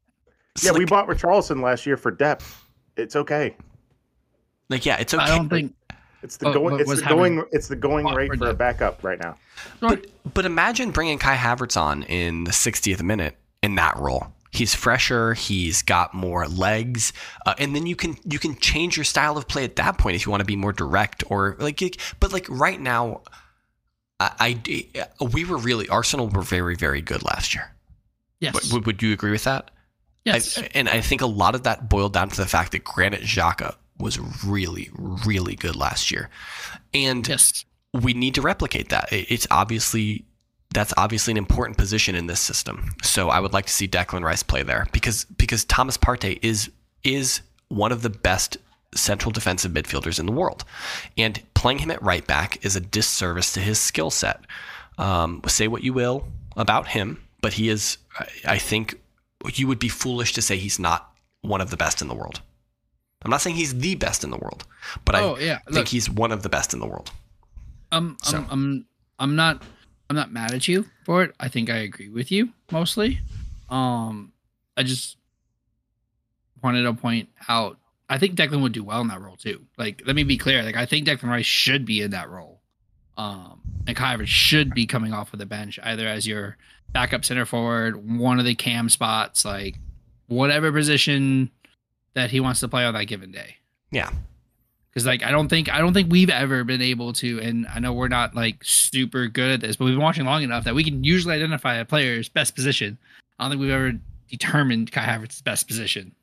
Yeah, 0.62 0.72
like, 0.72 0.80
we 0.80 0.86
bought 0.86 1.08
Richarlison 1.08 1.62
last 1.62 1.86
year 1.86 1.98
for 1.98 2.12
depth. 2.12 2.64
It's 2.98 3.16
okay. 3.16 3.56
Like 4.70 4.86
yeah, 4.86 4.98
it's 4.98 5.14
okay. 5.14 5.24
I 5.24 5.28
don't 5.28 5.50
think 5.50 5.74
it's 6.22 6.38
the 6.38 6.48
oh, 6.48 6.54
going. 6.54 6.80
It's 6.80 7.02
the 7.02 7.08
going. 7.08 7.44
It's 7.52 7.68
the 7.68 7.76
going 7.76 8.06
rate 8.06 8.36
for 8.38 8.50
a 8.50 8.54
backup 8.54 9.04
right 9.04 9.20
now. 9.20 9.38
But 9.80 10.08
but 10.34 10.46
imagine 10.46 10.92
bringing 10.92 11.18
Kai 11.18 11.36
Havertz 11.36 11.80
on 11.80 12.04
in 12.04 12.44
the 12.44 12.52
60th 12.52 13.02
minute 13.02 13.38
in 13.64 13.76
that 13.76 13.98
role. 13.98 14.28
He's 14.52 14.74
fresher. 14.74 15.34
He's 15.36 15.84
got 15.84 16.14
more 16.14 16.48
legs, 16.48 17.14
uh, 17.46 17.54
and 17.60 17.76
then 17.76 17.86
you 17.86 17.96
can 17.96 18.18
you 18.26 18.40
can 18.40 18.56
change 18.58 18.98
your 18.98 19.04
style 19.04 19.38
of 19.38 19.48
play 19.48 19.64
at 19.64 19.76
that 19.76 19.98
point 19.98 20.16
if 20.16 20.26
you 20.26 20.32
want 20.32 20.42
to 20.42 20.46
be 20.46 20.56
more 20.56 20.74
direct 20.74 21.24
or 21.28 21.56
like. 21.60 21.82
But 22.20 22.34
like 22.34 22.48
right 22.50 22.80
now, 22.80 23.22
I, 24.20 24.60
I 24.68 25.26
we 25.34 25.46
were 25.46 25.58
really 25.58 25.88
Arsenal 25.88 26.28
were 26.28 26.42
very 26.42 26.76
very 26.76 27.02
good 27.02 27.24
last 27.24 27.54
year. 27.54 27.72
Yes. 28.40 28.74
Would, 28.74 28.86
would 28.86 29.04
you 29.04 29.14
agree 29.14 29.32
with 29.32 29.44
that? 29.44 29.72
Yes. 30.26 30.58
I, 30.58 30.70
and 30.74 30.90
I 30.90 31.02
think 31.02 31.22
a 31.22 31.26
lot 31.28 31.56
of 31.56 31.64
that 31.64 31.90
boiled 31.90 32.14
down 32.14 32.30
to 32.30 32.38
the 32.38 32.48
fact 32.48 32.72
that 32.72 32.84
Granit 32.84 33.22
Xhaka 33.22 33.76
was 34.00 34.20
really, 34.46 34.90
really 35.26 35.56
good 35.56 35.76
last 35.76 36.12
year. 36.12 36.30
And 36.94 37.28
yes. 37.28 37.66
we 37.94 38.14
need 38.14 38.36
to 38.36 38.42
replicate 38.42 38.90
that. 38.90 39.10
It's 39.12 39.48
obviously 39.52 40.26
that's 40.74 40.94
obviously 40.98 41.32
an 41.32 41.38
important 41.38 41.78
position 41.78 42.16
in 42.16 42.28
this 42.28 42.40
system. 42.40 42.92
So 43.04 43.30
I 43.30 43.40
would 43.40 43.54
like 43.54 43.66
to 43.66 43.74
see 43.74 43.88
Declan 43.88 44.24
Rice 44.24 44.44
play 44.44 44.64
there 44.64 44.88
because 44.92 45.26
because 45.26 45.66
Thomas 45.66 45.98
Partey 45.98 46.40
is 46.42 46.72
is 47.04 47.42
one 47.70 47.92
of 47.92 48.02
the 48.02 48.10
best 48.10 48.58
central 48.96 49.32
defensive 49.32 49.72
midfielders 49.72 50.20
in 50.20 50.26
the 50.26 50.32
world, 50.32 50.64
and 51.18 51.42
playing 51.54 51.80
him 51.80 51.92
at 51.92 52.02
right 52.02 52.26
back 52.26 52.64
is 52.64 52.76
a 52.76 52.80
disservice 52.80 53.54
to 53.54 53.60
his 53.60 53.80
skill 53.80 54.10
set. 54.10 54.42
Um, 54.98 55.42
say 55.48 55.68
what 55.68 55.84
you 55.84 55.94
will 55.94 56.28
about 56.58 56.90
him, 56.90 57.22
but 57.42 57.54
he 57.54 57.70
is. 57.70 57.98
I 58.46 58.58
think 58.58 59.00
you 59.54 59.68
would 59.68 59.80
be 59.80 59.90
foolish 59.90 60.34
to 60.34 60.42
say 60.42 60.58
he's 60.58 60.80
not 60.80 61.12
one 61.42 61.62
of 61.62 61.70
the 61.70 61.78
best 61.78 62.02
in 62.02 62.08
the 62.08 62.16
world. 62.16 62.42
I'm 63.24 63.32
not 63.32 63.42
saying 63.42 63.58
he's 63.58 63.78
the 63.78 63.96
best 63.96 64.24
in 64.24 64.30
the 64.30 64.38
world, 64.38 64.66
but 65.06 65.16
oh 65.16 65.36
I 65.36 65.40
yeah, 65.42 65.58
think 65.66 65.76
look, 65.76 65.88
he's 65.90 66.10
one 66.10 66.32
of 66.32 66.42
the 66.44 66.50
best 66.50 66.74
in 66.74 66.80
the 66.80 66.88
world. 66.88 67.12
I'm, 67.92 68.18
So- 68.24 68.38
I'm, 68.38 68.48
I'm, 68.50 68.86
I'm 69.20 69.36
not, 69.36 69.62
I'm 70.10 70.16
not 70.16 70.32
mad 70.32 70.54
at 70.54 70.68
you 70.68 70.86
for 71.06 71.24
it. 71.24 71.36
I 71.40 71.50
think 71.50 71.70
I 71.70 71.78
agree 71.78 72.10
with 72.10 72.32
you 72.32 72.50
mostly. 72.72 73.20
Um, 73.70 74.32
I 74.78 74.84
just 74.84 75.18
wanted 76.64 76.84
to 76.84 76.94
point 76.94 77.30
out. 77.48 77.78
I 78.12 78.18
think 78.18 78.36
Declan 78.36 78.62
would 78.64 78.72
do 78.72 78.84
well 78.84 79.02
in 79.02 79.08
that 79.10 79.22
role 79.22 79.36
too. 79.36 79.66
Like, 79.78 80.02
let 80.06 80.16
me 80.16 80.24
be 80.24 80.38
clear. 80.38 80.64
Like, 80.64 80.76
I 80.78 80.86
think 80.86 81.06
Declan 81.08 81.30
Rice 81.30 81.46
should 81.46 81.86
be 81.86 82.02
in 82.02 82.12
that 82.12 82.30
role. 82.30 82.62
Um, 83.18 83.62
and 83.86 83.96
Havertz 83.98 84.28
should 84.28 84.74
be 84.74 84.86
coming 84.86 85.14
off 85.14 85.34
of 85.34 85.40
the 85.40 85.46
bench 85.46 85.78
either 85.84 86.08
as 86.08 86.26
your 86.26 86.58
backup 86.92 87.24
center 87.26 87.46
forward, 87.46 87.98
one 88.18 88.40
of 88.40 88.46
the 88.46 88.56
cam 88.56 88.88
spots, 88.90 89.44
like 89.46 89.76
whatever 90.28 90.72
position 90.72 91.52
that 92.14 92.32
he 92.32 92.40
wants 92.40 92.60
to 92.62 92.68
play 92.68 92.84
on 92.86 92.94
that 92.94 93.06
given 93.06 93.32
day 93.32 93.56
Yeah. 93.92 94.10
because 94.90 95.06
like 95.06 95.24
I 95.24 95.32
don't 95.32 95.48
think 95.50 95.72
I 95.72 95.78
don't 95.80 95.94
think 95.94 96.12
we've 96.12 96.30
ever 96.30 96.64
been 96.64 96.82
able 96.82 97.14
to, 97.14 97.40
and 97.40 97.68
I 97.68 97.80
know 97.80 97.94
we're 97.94 98.08
not 98.08 98.36
like 98.36 98.58
super 98.64 99.28
good 99.28 99.52
at 99.52 99.62
this, 99.62 99.76
but 99.76 99.86
we've 99.86 99.94
been 99.96 100.04
watching 100.04 100.26
long 100.26 100.44
enough 100.44 100.64
that 100.66 100.76
we 100.76 100.84
can 100.84 101.04
usually 101.04 101.36
identify 101.36 101.76
a 101.76 101.86
player's 101.86 102.28
best 102.30 102.56
position. 102.56 102.98
I 103.38 103.44
don't 103.44 103.52
think 103.52 103.62
we've 103.62 103.72
ever 103.72 103.94
determined 104.30 104.92
Kai 104.92 105.02
Havertz's 105.06 105.42
best 105.42 105.68
position. 105.68 106.14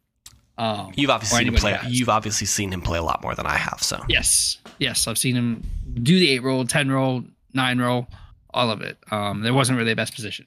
Um, 0.58 0.92
You've 0.96 1.10
obviously 1.10 1.38
seen 1.40 1.48
him 1.48 1.54
play. 1.54 1.72
has. 1.72 1.92
You've 1.92 2.08
obviously 2.08 2.46
seen 2.46 2.72
him 2.72 2.80
play 2.80 2.98
a 2.98 3.02
lot 3.02 3.22
more 3.22 3.34
than 3.34 3.46
I 3.46 3.56
have. 3.56 3.82
So 3.82 4.02
yes, 4.08 4.58
yes, 4.78 5.06
I've 5.06 5.18
seen 5.18 5.34
him 5.36 5.62
do 6.02 6.18
the 6.18 6.30
eight 6.30 6.42
roll, 6.42 6.64
ten 6.66 6.90
roll, 6.90 7.24
nine 7.52 7.78
roll, 7.78 8.06
all 8.54 8.70
of 8.70 8.80
it. 8.80 8.96
Um, 9.10 9.42
there 9.42 9.52
wasn't 9.54 9.78
really 9.78 9.92
a 9.92 9.96
best 9.96 10.14
position, 10.14 10.46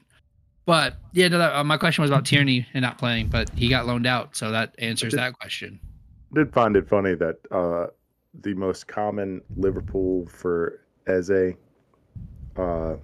but 0.66 0.96
yeah, 1.14 1.28
no, 1.28 1.38
that, 1.40 1.56
uh, 1.56 1.64
my 1.64 1.78
question 1.78 2.02
was 2.02 2.12
about 2.12 2.26
Tierney 2.26 2.66
and 2.74 2.82
not 2.82 2.98
playing, 2.98 3.28
but 3.28 3.50
he 3.52 3.70
got 3.70 3.88
loaned 3.88 4.06
out, 4.08 4.36
so 4.36 4.52
that 4.52 4.76
answers 4.80 5.14
that 5.14 5.34
question. 5.34 5.80
did 6.34 6.54
find 6.54 6.76
it 6.76 6.88
funny 6.88 7.16
that 7.16 7.38
uh, 7.52 7.88
the 8.42 8.54
most 8.54 8.88
common 8.88 9.42
Liverpool 9.58 10.28
for 10.28 10.82
Eze 11.08 11.54
uh, 12.58 12.96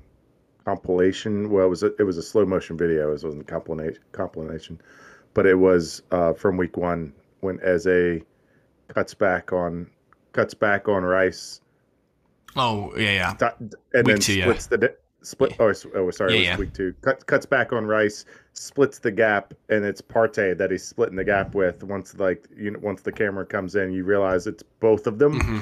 compilation. 0.66 1.50
Well, 1.50 1.66
it 1.66 1.70
was 1.70 1.84
a, 1.84 1.96
it 1.98 2.04
was 2.04 2.18
a 2.18 2.24
slow 2.24 2.46
motion 2.46 2.78
video. 2.78 3.10
It 3.10 3.24
wasn't 3.24 3.42
a 3.42 3.46
compilation, 3.46 4.04
compilation, 4.12 4.82
but 5.34 5.46
it 5.46 5.56
was 5.56 6.02
uh, 6.12 6.34
from 6.34 6.58
week 6.58 6.78
one 6.78 7.14
when 7.42 7.60
Eze 7.62 8.22
cuts 8.88 9.14
back 9.14 9.52
on 9.52 9.90
cuts 10.34 10.54
back 10.54 10.88
on 10.88 11.04
Rice 11.04 11.62
oh 12.56 12.94
yeah, 12.98 13.12
yeah. 13.12 13.34
dot- 13.38 13.60
and 13.60 13.72
Week 13.94 14.06
then 14.06 14.20
two, 14.20 14.34
yeah. 14.34 14.54
the 14.70 14.78
di- 14.78 14.88
split. 15.26 15.56
Oh, 15.60 15.74
oh 15.96 16.12
sorry, 16.12 16.34
Yeah, 16.34 16.38
it 16.38 16.40
was 16.40 16.48
yeah. 16.48 16.58
week 16.58 16.74
two. 16.74 16.94
Cut, 17.02 17.26
cuts 17.26 17.46
back 17.46 17.74
on 17.74 17.86
Rice, 17.86 18.26
splits 18.54 19.00
the 19.00 19.12
gap, 19.12 19.54
and 19.70 19.84
it's 19.84 20.02
Partey 20.02 20.58
that 20.58 20.72
he's 20.72 20.84
splitting 20.84 21.16
the 21.16 21.24
gap 21.24 21.54
with. 21.56 21.84
Once 21.84 22.16
like 22.18 22.46
you 22.56 22.72
know, 22.72 22.80
once 22.82 23.02
the 23.02 23.12
camera 23.12 23.46
comes 23.46 23.76
in, 23.76 23.92
you 23.92 24.04
realize 24.04 24.48
it's 24.48 24.64
both 24.80 25.08
of 25.08 25.20
them 25.20 25.40
Mhm. 25.42 25.62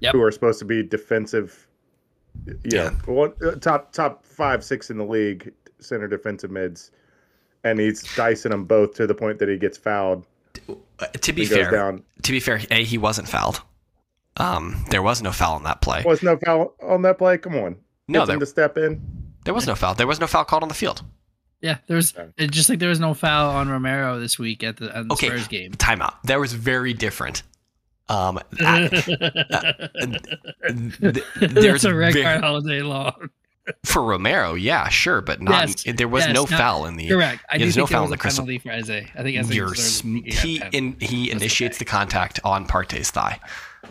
Yep. 0.00 0.12
who 0.14 0.22
are 0.22 0.30
supposed 0.30 0.58
to 0.60 0.64
be 0.64 0.82
defensive. 0.82 1.66
Yeah, 2.64 2.90
one, 3.06 3.32
uh, 3.44 3.52
top 3.56 3.92
top 3.92 4.24
five, 4.24 4.62
six 4.64 4.90
in 4.90 4.98
the 4.98 5.04
league, 5.04 5.52
center 5.80 6.06
defensive 6.06 6.50
mids, 6.50 6.92
and 7.64 7.80
he's 7.80 8.02
dicing 8.16 8.50
them 8.52 8.64
both 8.64 8.94
to 8.94 9.06
the 9.06 9.14
point 9.14 9.38
that 9.40 9.48
he 9.48 9.56
gets 9.56 9.76
fouled. 9.76 10.24
Uh, 11.00 11.06
to 11.20 11.32
be 11.32 11.44
fair, 11.44 11.70
down. 11.70 12.02
to 12.22 12.32
be 12.32 12.40
fair, 12.40 12.60
a 12.70 12.84
he 12.84 12.96
wasn't 12.98 13.28
fouled. 13.28 13.60
Um, 14.36 14.84
there 14.90 15.02
was 15.02 15.20
no 15.20 15.32
foul 15.32 15.54
on 15.56 15.64
that 15.64 15.80
play. 15.80 16.02
Was 16.06 16.22
no 16.22 16.36
foul 16.36 16.74
on 16.80 17.02
that 17.02 17.18
play? 17.18 17.38
Come 17.38 17.56
on, 17.56 17.76
No, 18.08 18.24
there, 18.26 18.34
him 18.34 18.40
to 18.40 18.46
step 18.46 18.76
in. 18.78 19.00
there 19.44 19.54
was 19.54 19.66
no 19.66 19.74
foul. 19.74 19.94
There 19.94 20.06
was 20.06 20.20
no 20.20 20.26
foul 20.26 20.44
called 20.44 20.62
on 20.62 20.68
the 20.68 20.74
field. 20.74 21.02
Yeah, 21.60 21.78
there 21.88 21.96
was 21.96 22.14
Okay. 22.16 22.46
just 22.46 22.68
like 22.68 22.78
there 22.78 22.88
was 22.88 23.00
no 23.00 23.14
foul 23.14 23.50
on 23.50 23.68
Romero 23.68 24.20
this 24.20 24.38
week 24.38 24.62
at 24.62 24.76
the, 24.76 24.96
at 24.96 25.08
the 25.08 25.12
Okay. 25.14 25.26
Spurs 25.28 25.48
game. 25.48 25.72
Timeout. 25.72 26.14
That 26.24 26.38
was 26.40 26.52
very 26.52 26.94
different. 26.94 27.42
Um, 28.08 28.38
at- 28.60 28.90
th- 28.92 30.22
That's 31.40 31.54
there's 31.54 31.84
a 31.84 31.94
red 31.94 32.12
very- 32.14 32.24
card 32.24 32.44
all 32.44 32.60
day 32.60 32.82
long. 32.82 33.30
for 33.84 34.02
Romero, 34.02 34.54
yeah, 34.54 34.88
sure, 34.88 35.20
but 35.20 35.42
not. 35.42 35.84
Yes, 35.84 35.96
there 35.96 36.08
was 36.08 36.24
yes, 36.24 36.34
no 36.34 36.42
not- 36.42 36.50
foul 36.58 36.86
in 36.86 36.96
the. 36.96 37.08
Correct. 37.08 37.44
I 37.50 37.56
Yeah, 37.56 37.64
there's 37.64 37.76
no 37.76 37.86
foul 37.86 38.04
in 38.04 38.10
the 38.10 38.16
crystal- 38.16 38.44
penalty 38.46 38.58
for 38.60 38.70
Eze. 38.70 38.90
I 39.14 39.22
think 39.22 39.36
Eze 39.38 39.54
You're 39.54 39.68
deserves 39.70 39.96
sm- 39.96 40.14
to 40.16 40.20
get 40.22 40.34
he 40.38 40.62
in, 40.72 40.96
he 41.00 41.30
initiates 41.30 41.76
okay. 41.76 41.80
the 41.80 41.84
contact 41.84 42.40
on 42.44 42.66
Partey's 42.66 43.10
thigh. 43.10 43.40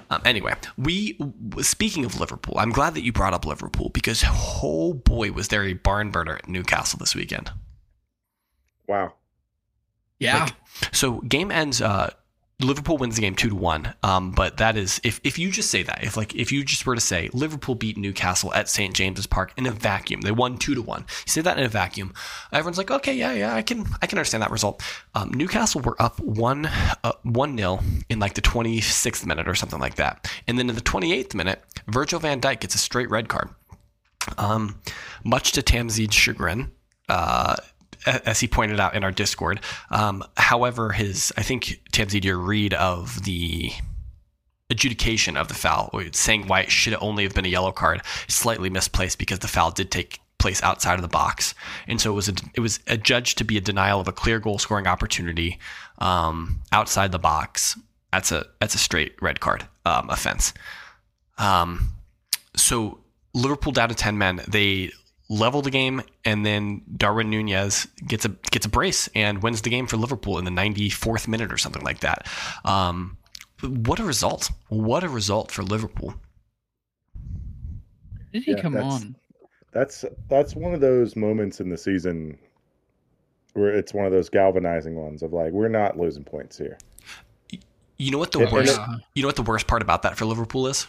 Um, 0.09 0.21
anyway, 0.25 0.53
we 0.77 1.17
speaking 1.61 2.05
of 2.05 2.19
Liverpool, 2.19 2.55
I'm 2.57 2.71
glad 2.71 2.93
that 2.95 3.03
you 3.03 3.11
brought 3.11 3.33
up 3.33 3.45
Liverpool 3.45 3.89
because 3.93 4.23
oh 4.27 4.93
boy, 4.93 5.31
was 5.31 5.49
there 5.49 5.63
a 5.63 5.73
barn 5.73 6.11
burner 6.11 6.35
at 6.35 6.47
Newcastle 6.47 6.99
this 6.99 7.15
weekend. 7.15 7.51
Wow. 8.87 9.13
Yeah. 10.19 10.45
Like, 10.45 10.53
so 10.93 11.19
game 11.21 11.51
ends. 11.51 11.81
Uh, 11.81 12.11
Liverpool 12.59 12.97
wins 12.97 13.15
the 13.15 13.21
game 13.21 13.35
two 13.35 13.49
to 13.49 13.55
one. 13.55 13.93
Um, 14.01 14.31
but 14.31 14.57
that 14.57 14.77
is 14.77 14.99
if 15.03 15.21
if 15.23 15.37
you 15.37 15.51
just 15.51 15.69
say 15.69 15.83
that, 15.83 16.03
if 16.03 16.17
like 16.17 16.33
if 16.33 16.51
you 16.51 16.63
just 16.63 16.87
were 16.87 16.95
to 16.95 17.01
say 17.01 17.29
Liverpool 17.31 17.75
beat 17.75 17.97
Newcastle 17.97 18.51
at 18.53 18.67
St 18.67 18.95
James's 18.95 19.27
Park 19.27 19.53
in 19.57 19.67
a 19.67 19.71
vacuum, 19.71 20.21
they 20.21 20.31
won 20.31 20.57
two 20.57 20.73
to 20.73 20.81
one. 20.81 21.01
You 21.01 21.31
say 21.31 21.41
that 21.41 21.59
in 21.59 21.65
a 21.65 21.69
vacuum, 21.69 22.15
everyone's 22.51 22.79
like, 22.79 22.89
okay, 22.89 23.13
yeah, 23.13 23.33
yeah, 23.33 23.53
I 23.53 23.61
can 23.61 23.85
I 24.01 24.07
can 24.07 24.17
understand 24.17 24.41
that 24.41 24.49
result. 24.49 24.81
Um, 25.13 25.29
Newcastle 25.35 25.81
were 25.81 26.01
up 26.01 26.19
one 26.19 26.65
uh, 27.03 27.11
one 27.21 27.53
nil 27.53 27.79
in 28.09 28.17
like 28.17 28.33
the 28.33 28.41
twenty 28.41 28.81
sixth 28.81 29.23
minute 29.23 29.47
or 29.47 29.53
something 29.53 29.79
like 29.79 29.95
that, 29.95 30.27
and 30.47 30.57
then 30.57 30.67
in 30.67 30.73
the 30.73 30.81
twenty 30.81 31.13
eighth 31.13 31.35
minute, 31.35 31.63
Virgil 31.87 32.19
Van 32.19 32.41
Dijk 32.41 32.61
gets 32.61 32.73
a 32.73 32.79
straight 32.79 33.11
red 33.11 33.29
card. 33.29 33.49
Um, 34.39 34.81
much 35.23 35.51
to 35.51 35.61
Tamzid's 35.61 36.15
chagrin. 36.15 36.71
Uh, 37.07 37.55
as 38.07 38.39
he 38.39 38.47
pointed 38.47 38.79
out 38.79 38.95
in 38.95 39.03
our 39.03 39.11
Discord. 39.11 39.59
Um, 39.91 40.23
however, 40.37 40.91
his 40.91 41.33
I 41.37 41.43
think 41.43 41.81
Tamzid 41.91 42.23
your 42.23 42.37
read 42.37 42.73
of 42.73 43.23
the 43.23 43.71
adjudication 44.69 45.37
of 45.37 45.47
the 45.47 45.53
foul, 45.53 45.91
saying 46.11 46.47
why 46.47 46.61
it 46.61 46.71
should 46.71 46.95
only 46.99 47.23
have 47.23 47.33
been 47.33 47.45
a 47.45 47.49
yellow 47.49 47.71
card, 47.71 48.01
slightly 48.27 48.69
misplaced 48.69 49.17
because 49.17 49.39
the 49.39 49.47
foul 49.47 49.71
did 49.71 49.91
take 49.91 50.19
place 50.39 50.61
outside 50.61 50.95
of 50.95 51.01
the 51.01 51.07
box, 51.07 51.55
and 51.87 51.99
so 51.99 52.11
it 52.11 52.15
was 52.15 52.29
a, 52.29 52.33
it 52.53 52.59
was 52.59 52.79
adjudged 52.87 53.37
to 53.37 53.43
be 53.43 53.57
a 53.57 53.61
denial 53.61 53.99
of 53.99 54.07
a 54.07 54.11
clear 54.11 54.39
goal 54.39 54.59
scoring 54.59 54.87
opportunity 54.87 55.59
um, 55.99 56.61
outside 56.71 57.11
the 57.11 57.19
box. 57.19 57.77
That's 58.11 58.31
a 58.31 58.45
that's 58.59 58.75
a 58.75 58.79
straight 58.79 59.21
red 59.21 59.39
card 59.39 59.67
um, 59.85 60.09
offense. 60.09 60.53
Um, 61.37 61.89
so 62.55 62.99
Liverpool 63.33 63.71
down 63.71 63.89
to 63.89 63.95
ten 63.95 64.17
men. 64.17 64.41
They 64.47 64.91
level 65.29 65.61
the 65.61 65.71
game, 65.71 66.01
and 66.25 66.45
then 66.45 66.81
Darwin 66.95 67.29
Nunez 67.29 67.87
gets 68.07 68.25
a 68.25 68.29
gets 68.51 68.65
a 68.65 68.69
brace 68.69 69.09
and 69.15 69.41
wins 69.43 69.61
the 69.61 69.69
game 69.69 69.87
for 69.87 69.97
Liverpool 69.97 70.37
in 70.39 70.45
the 70.45 70.51
94th 70.51 71.27
minute 71.27 71.51
or 71.51 71.57
something 71.57 71.83
like 71.83 71.99
that. 71.99 72.27
Um, 72.65 73.17
what 73.61 73.99
a 73.99 74.03
result! 74.03 74.51
What 74.69 75.03
a 75.03 75.09
result 75.09 75.51
for 75.51 75.63
Liverpool. 75.63 76.13
Did 78.33 78.43
he 78.43 78.51
Yeah, 78.51 78.61
come 78.61 78.73
that's- 78.73 78.93
on? 79.03 79.15
That's 79.73 80.05
that's 80.29 80.55
one 80.55 80.73
of 80.73 80.79
those 80.81 81.15
moments 81.15 81.59
in 81.59 81.69
the 81.69 81.77
season 81.77 82.37
where 83.53 83.69
it's 83.75 83.93
one 83.93 84.05
of 84.05 84.11
those 84.11 84.29
galvanizing 84.29 84.95
ones 84.95 85.21
of 85.21 85.33
like 85.33 85.51
we're 85.51 85.67
not 85.67 85.97
losing 85.99 86.23
points 86.23 86.57
here. 86.57 86.77
You 87.97 88.11
know 88.11 88.17
what 88.17 88.31
the 88.31 88.39
And- 88.39 88.47
and 88.47 88.53
worst? 88.53 88.79
You 89.13 89.23
know 89.23 89.27
what 89.27 89.35
the 89.35 89.41
worst 89.43 89.67
part 89.67 89.81
about 89.81 90.03
that 90.03 90.17
for 90.17 90.25
Liverpool 90.25 90.67
is? 90.67 90.87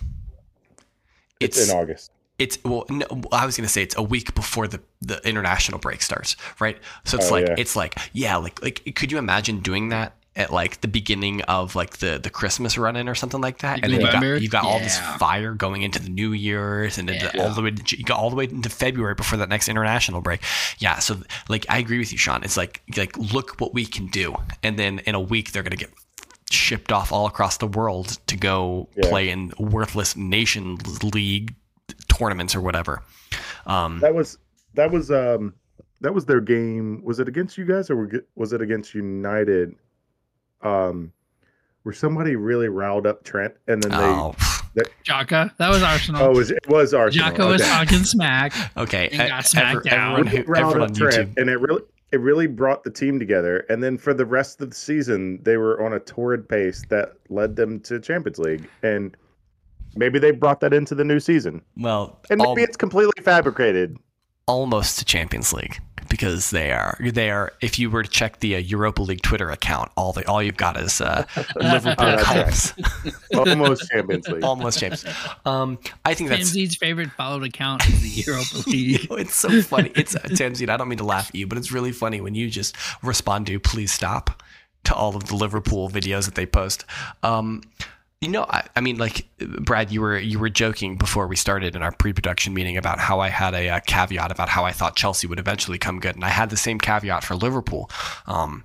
It's, 1.41 1.71
in 1.71 1.77
August. 1.77 2.11
It's 2.39 2.59
well 2.65 2.85
no, 2.89 3.07
i 3.33 3.45
was 3.45 3.57
going 3.57 3.67
to 3.67 3.73
say 3.73 3.83
it's 3.83 3.97
a 3.97 4.03
week 4.03 4.35
before 4.35 4.69
the, 4.69 4.81
the 5.03 5.21
international 5.29 5.79
break 5.79 6.03
starts 6.03 6.37
right? 6.61 6.79
So 7.05 7.17
it's 7.19 7.29
Oh, 7.31 7.35
like 7.35 7.47
yeah. 7.49 7.55
it's 7.59 7.75
like 7.77 7.97
yeah 8.13 8.37
like 8.37 8.63
like 8.63 8.93
could 8.95 9.11
you 9.13 9.19
imagine 9.19 9.61
doing 9.61 9.89
that 9.91 10.15
at 10.37 10.53
like 10.53 10.81
the 10.83 10.87
beginning 10.89 11.43
of 11.43 11.75
like 11.75 11.97
the 11.99 12.17
the 12.23 12.31
christmas 12.31 12.79
run 12.79 12.95
in 12.95 13.09
or 13.09 13.15
something 13.17 13.41
like 13.41 13.59
that? 13.59 13.77
Like 13.79 13.85
and 13.85 13.93
then 13.93 14.01
you 14.01 14.07
got 14.13 14.43
you 14.43 14.49
got 14.49 14.65
all 14.65 14.79
this 14.79 14.97
fire 15.19 15.53
going 15.55 15.83
into 15.83 15.99
the 16.01 16.11
new 16.11 16.33
year's 16.33 16.97
and 16.97 17.11
into 17.11 17.29
Yeah. 17.35 17.43
all 17.43 17.51
the 17.55 17.61
way 17.63 17.73
to, 17.73 17.99
you 17.99 18.05
got 18.05 18.19
all 18.21 18.31
the 18.31 18.37
way 18.37 18.45
into 18.45 18.69
february 18.69 19.15
before 19.17 19.39
that 19.39 19.49
next 19.49 19.69
international 19.69 20.21
break. 20.21 20.41
Yeah 20.79 21.01
so 21.01 21.17
like 21.49 21.67
i 21.69 21.79
agree 21.79 21.99
with 21.99 22.13
you 22.13 22.19
sean. 22.19 22.45
It's 22.45 22.57
like 22.57 22.83
like 22.97 23.17
look 23.19 23.57
what 23.61 23.75
we 23.75 23.85
can 23.85 24.07
do. 24.07 24.37
And 24.63 24.79
then 24.79 25.01
in 25.01 25.17
a 25.17 25.21
week 25.21 25.51
they're 25.51 25.65
going 25.65 25.77
to 25.79 25.85
get 25.87 25.91
shipped 26.51 26.93
off 26.93 27.11
all 27.13 27.27
across 27.27 27.57
the 27.59 27.67
world 27.67 28.19
to 28.29 28.37
go 28.37 28.89
Yeah. 28.97 29.09
play 29.09 29.29
in 29.31 29.53
worthless 29.59 30.17
nation 30.17 30.79
league 31.03 31.55
tournaments 32.09 32.55
or 32.55 32.61
whatever. 32.61 33.03
Um, 33.67 34.01
That 34.01 34.15
was 34.15 34.39
that 34.75 34.91
was 34.91 35.11
um 35.11 35.55
that 36.01 36.15
was 36.15 36.25
their 36.25 36.41
game. 36.41 37.03
Was 37.05 37.19
it 37.19 37.29
against 37.29 37.59
you 37.59 37.65
guys 37.65 37.91
or 37.91 38.11
was 38.35 38.53
it 38.53 38.63
against 38.63 38.95
United? 38.95 39.75
Um, 40.63 41.13
where 41.85 41.93
somebody 41.93 42.37
really 42.37 42.69
riled 42.69 43.07
up 43.07 43.23
Trent 43.25 43.55
and 43.69 43.83
then 43.83 43.93
they 43.93 43.97
oh, 43.97 44.35
Xhaka, 45.07 45.57
that 45.57 45.71
was 45.71 45.83
Arsenal. 45.83 46.23
oh 46.23 46.31
it 46.31 46.37
was, 46.37 46.51
it 46.51 46.69
was 46.69 46.95
Arsenal. 46.95 47.31
Xhaka 47.31 47.49
was 47.49 47.63
okay. 47.63 47.71
talking 47.71 48.05
smack. 48.05 48.53
okay. 48.77 49.09
And 49.11 49.29
got 49.29 49.47
smacked 49.47 49.85
down. 49.85 50.21
everyone, 50.21 50.27
who, 50.27 50.43
riled 50.51 50.67
everyone 50.67 50.83
up 50.83 50.89
on 50.91 50.95
Trent, 50.95 51.39
and 51.39 51.49
it 51.49 51.61
really 51.61 51.83
it 52.11 52.21
really 52.21 52.47
brought 52.47 52.85
the 52.85 52.91
team 52.91 53.19
together. 53.19 53.67
And 53.69 53.83
then 53.83 53.99
for 53.99 54.15
the 54.15 54.25
rest 54.25 54.61
of 54.61 54.71
the 54.71 54.77
season, 54.77 55.41
they 55.43 55.57
were 55.57 55.85
on 55.85 55.93
a 55.93 56.01
torrid 56.01 56.49
pace 56.49 56.85
that 56.89 57.15
led 57.29 57.57
them 57.57 57.81
to 57.81 58.01
Champions 58.01 58.39
League. 58.39 58.69
And 58.83 59.17
maybe 59.99 60.19
they 60.19 60.31
brought 60.31 60.61
that 60.61 60.73
into 60.73 60.95
the 60.95 61.05
new 61.05 61.21
season. 61.21 61.63
Well, 61.77 62.19
And 62.31 62.41
al- 62.41 62.55
maybe 62.55 62.63
it's 62.63 62.77
completely 62.77 63.23
fabricated. 63.23 63.99
almost 64.47 64.99
to 64.99 65.05
Champions 65.05 65.53
League. 65.53 65.79
because 66.09 66.51
they 66.53 66.73
are 66.73 66.97
they 67.01 67.31
are. 67.31 67.53
If 67.61 67.79
you 67.79 67.91
were 67.91 68.03
to 68.03 68.09
check 68.09 68.41
the 68.41 68.57
uh, 68.57 68.59
Europa 68.61 69.03
League 69.03 69.21
Twitter 69.21 69.51
account, 69.51 69.91
all 69.95 70.15
the 70.15 70.27
all 70.27 70.43
you've 70.43 70.57
got 70.57 70.79
is 70.79 71.03
uh, 71.03 71.25
Liverpool 71.57 71.95
Oh, 72.07 72.17
that's 72.17 72.29
right. 72.29 72.47
Cups, 72.47 73.15
Almost 73.37 73.91
Champions 73.91 74.27
League. 74.29 74.43
almost 74.43 74.79
James. 74.79 75.05
Um, 75.45 75.79
I 76.07 76.15
think 76.15 76.31
that's 76.31 76.51
Timsy's 76.51 76.77
favorite 76.77 77.11
followed 77.13 77.45
account 77.45 77.87
is 77.87 78.01
the 78.01 78.09
Europa 78.33 78.57
League. 78.71 79.07
it's 79.21 79.35
so 79.35 79.61
funny. 79.61 79.93
It's 79.97 80.15
Tamsin. 80.35 80.71
I 80.71 80.79
don't 80.79 80.89
mean 80.89 80.97
to 80.99 81.05
laugh 81.05 81.29
at 81.29 81.35
you, 81.35 81.47
but 81.47 81.59
it's 81.59 81.71
really 81.71 81.93
funny 81.93 82.23
when 82.23 82.35
you 82.35 82.49
just 82.49 82.75
respond 83.03 83.47
to 83.49 83.61
"please 83.61 83.93
stop" 83.93 84.43
to 84.85 84.95
all 84.95 85.15
of 85.15 85.25
the 85.25 85.37
Liverpool 85.37 85.91
videos 85.91 86.25
that 86.25 86.37
they 86.37 86.47
post. 86.47 86.87
Um, 87.23 87.61
you 88.21 88.29
know, 88.29 88.47
I, 88.49 88.67
I 88.75 88.81
mean, 88.81 88.99
like 88.99 89.29
Brad, 89.39 89.93
you 89.93 90.01
were 90.01 90.19
you 90.19 90.39
were 90.39 90.49
joking 90.49 90.97
before 90.97 91.29
we 91.29 91.37
started 91.37 91.77
in 91.77 91.83
our 91.83 91.93
pre-production 91.93 92.53
meeting 92.53 92.77
about 92.77 92.99
how 92.99 93.21
I 93.21 93.29
had 93.29 93.55
a, 93.55 93.69
uh 93.69 93.81
caveat 93.87 94.33
about 94.33 94.49
how 94.49 94.65
I 94.65 94.73
thought 94.73 94.97
Chelsea 94.97 95.27
would 95.27 95.39
eventually 95.39 95.79
come 95.79 96.01
good, 96.01 96.17
and 96.17 96.25
I 96.25 96.31
had 96.31 96.51
the 96.51 96.57
same 96.57 96.79
caveat 96.79 97.23
for 97.23 97.37
Liverpool 97.37 97.89
um, 98.27 98.65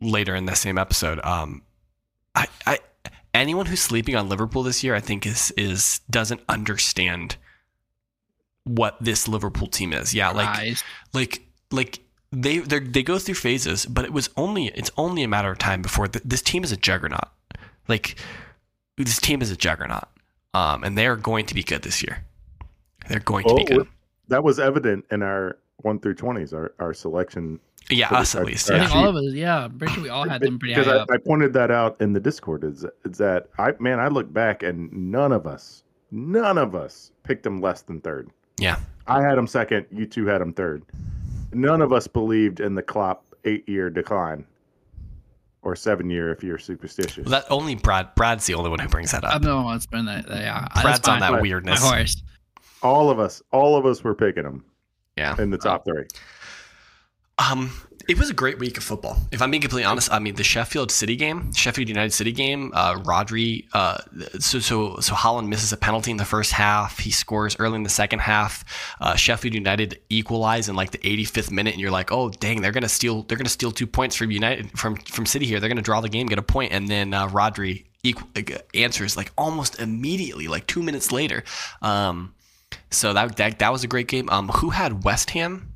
later 0.00 0.36
in 0.36 0.46
the 0.46 0.54
same 0.54 0.78
episode. 0.78 1.18
Um, 1.24 1.62
I, 2.36 2.46
I 2.66 2.78
anyone 3.32 3.66
who's 3.66 3.82
sleeping 3.82 4.14
on 4.14 4.28
Liverpool 4.28 4.62
this 4.62 4.84
year, 4.84 4.94
I 4.94 5.00
think 5.00 5.26
is 5.26 5.50
is 5.56 6.00
doesn't 6.08 6.42
understand 6.48 7.36
what 8.62 8.96
this 9.00 9.26
Liverpool 9.26 9.66
team 9.66 9.92
is. 9.92 10.14
Yeah, 10.14 10.30
like 10.30 10.48
like 11.12 11.42
like 11.72 12.00
they 12.30 12.58
they 12.58 12.78
they 12.78 13.02
go 13.02 13.18
through 13.18 13.34
phases, 13.34 13.86
but 13.86 14.04
it 14.04 14.12
was 14.12 14.30
only 14.36 14.68
it's 14.68 14.92
only 14.96 15.24
a 15.24 15.28
matter 15.28 15.50
of 15.50 15.58
time 15.58 15.82
before 15.82 16.06
th- 16.06 16.24
this 16.24 16.42
team 16.42 16.62
is 16.62 16.70
a 16.70 16.76
juggernaut. 16.76 17.28
Like 17.88 18.16
this 18.96 19.18
team 19.18 19.42
is 19.42 19.50
a 19.50 19.56
juggernaut, 19.56 20.08
um, 20.54 20.84
and 20.84 20.96
they 20.96 21.06
are 21.06 21.16
going 21.16 21.46
to 21.46 21.54
be 21.54 21.62
good 21.62 21.82
this 21.82 22.02
year. 22.02 22.24
They're 23.08 23.20
going 23.20 23.46
to 23.48 23.54
be 23.54 23.64
good. 23.64 23.88
That 24.28 24.42
was 24.44 24.58
evident 24.58 25.04
in 25.10 25.22
our 25.22 25.58
one 25.82 25.98
through 25.98 26.14
twenties, 26.14 26.52
our, 26.54 26.72
our 26.78 26.94
selection. 26.94 27.60
Yeah, 27.90 28.08
for 28.08 28.14
the 28.14 28.20
us 28.20 28.34
at 28.34 28.38
side- 28.38 28.46
least. 28.46 28.70
I 28.70 28.76
Yeah. 28.76 28.80
think 28.86 28.96
all 28.96 29.08
of 29.08 29.16
us, 29.16 29.32
yeah, 29.34 29.64
I'm 29.64 29.78
pretty 29.78 29.92
sure 29.94 30.02
we 30.02 30.08
all 30.08 30.26
had 30.26 30.40
them 30.40 30.58
pretty 30.58 30.72
high 30.74 30.80
Because 30.84 31.00
up. 31.02 31.08
I, 31.10 31.16
I 31.16 31.18
pointed 31.18 31.52
that 31.52 31.70
out 31.70 32.00
in 32.00 32.14
the 32.14 32.20
Discord. 32.20 32.64
Is, 32.64 32.86
is 33.04 33.18
that 33.18 33.48
I 33.58 33.72
man, 33.78 34.00
I 34.00 34.08
look 34.08 34.32
back 34.32 34.62
and 34.62 34.90
none 34.92 35.32
of 35.32 35.46
us, 35.46 35.82
none 36.10 36.56
of 36.56 36.74
us 36.74 37.10
picked 37.24 37.42
them 37.42 37.60
less 37.60 37.82
than 37.82 38.00
third. 38.00 38.30
Yeah. 38.58 38.76
I 39.06 39.20
had 39.20 39.36
them 39.36 39.46
second. 39.46 39.84
You 39.90 40.06
two 40.06 40.24
had 40.24 40.40
them 40.40 40.54
third. 40.54 40.82
None 41.52 41.82
of 41.82 41.92
us 41.92 42.06
believed 42.06 42.60
in 42.60 42.74
the 42.74 42.82
Klopp 42.82 43.22
eight 43.44 43.68
year 43.68 43.90
decline, 43.90 44.46
or 45.64 45.74
seven 45.74 46.10
year 46.10 46.30
if 46.32 46.42
you're 46.44 46.58
superstitious. 46.58 47.24
Well, 47.24 47.30
That 47.40 47.44
only 47.50 47.74
Brad. 47.74 48.14
Brad's 48.14 48.46
the 48.46 48.54
only 48.54 48.70
one 48.70 48.78
who 48.78 48.88
brings 48.88 49.10
that 49.12 49.24
up. 49.24 49.30
I'm 49.30 49.36
up. 49.36 49.42
the 49.42 49.56
one 49.56 49.74
that's 49.74 49.86
been 49.86 50.04
that. 50.06 50.26
Yeah, 50.28 50.66
Brad's 50.82 51.08
on 51.08 51.20
that 51.20 51.32
My- 51.32 51.40
weirdness. 51.40 51.82
Of 51.82 51.90
course. 51.90 52.22
all 52.82 53.10
of 53.10 53.18
us, 53.18 53.42
all 53.50 53.76
of 53.76 53.86
us 53.86 54.04
were 54.04 54.14
picking 54.14 54.44
them 54.44 54.64
Yeah. 55.16 55.34
in 55.40 55.50
the 55.50 55.58
top 55.58 55.84
three. 55.84 56.04
Um, 57.38 57.72
it 58.08 58.18
was 58.18 58.30
a 58.30 58.34
great 58.34 58.58
week 58.58 58.76
of 58.76 58.84
football. 58.84 59.16
If 59.32 59.40
I'm 59.40 59.50
being 59.50 59.60
completely 59.60 59.84
honest, 59.84 60.12
I 60.12 60.18
mean 60.18 60.34
the 60.34 60.44
Sheffield 60.44 60.90
City 60.90 61.16
game, 61.16 61.52
Sheffield 61.52 61.88
United 61.88 62.12
City 62.12 62.32
game. 62.32 62.70
Uh, 62.74 62.94
Rodri, 62.96 63.66
uh, 63.72 63.98
so 64.38 64.58
so 64.58 64.98
so 65.00 65.14
Haaland 65.14 65.48
misses 65.48 65.72
a 65.72 65.76
penalty 65.76 66.10
in 66.10 66.16
the 66.16 66.24
first 66.24 66.52
half. 66.52 66.98
He 66.98 67.10
scores 67.10 67.56
early 67.58 67.76
in 67.76 67.82
the 67.82 67.88
second 67.88 68.20
half. 68.20 68.64
Uh, 69.00 69.14
Sheffield 69.14 69.54
United 69.54 70.00
equalize 70.08 70.68
in 70.68 70.76
like 70.76 70.90
the 70.90 70.98
85th 70.98 71.50
minute, 71.50 71.74
and 71.74 71.80
you're 71.80 71.90
like, 71.90 72.12
oh 72.12 72.30
dang, 72.30 72.60
they're 72.62 72.72
gonna 72.72 72.88
steal. 72.88 73.22
They're 73.22 73.38
gonna 73.38 73.48
steal 73.48 73.72
two 73.72 73.86
points 73.86 74.16
from 74.16 74.30
United 74.30 74.78
from 74.78 74.96
from 74.96 75.26
City 75.26 75.46
here. 75.46 75.60
They're 75.60 75.70
gonna 75.70 75.82
draw 75.82 76.00
the 76.00 76.08
game, 76.08 76.26
get 76.26 76.38
a 76.38 76.42
point, 76.42 76.72
and 76.72 76.88
then 76.88 77.14
uh, 77.14 77.28
Rodri 77.28 77.86
equal, 78.02 78.28
answers 78.74 79.16
like 79.16 79.32
almost 79.36 79.80
immediately, 79.80 80.48
like 80.48 80.66
two 80.66 80.82
minutes 80.82 81.10
later. 81.10 81.42
Um, 81.82 82.34
so 82.90 83.12
that 83.12 83.36
that 83.36 83.58
that 83.58 83.72
was 83.72 83.84
a 83.84 83.88
great 83.88 84.08
game. 84.08 84.28
Um, 84.30 84.48
who 84.48 84.70
had 84.70 85.04
West 85.04 85.30
Ham? 85.30 85.73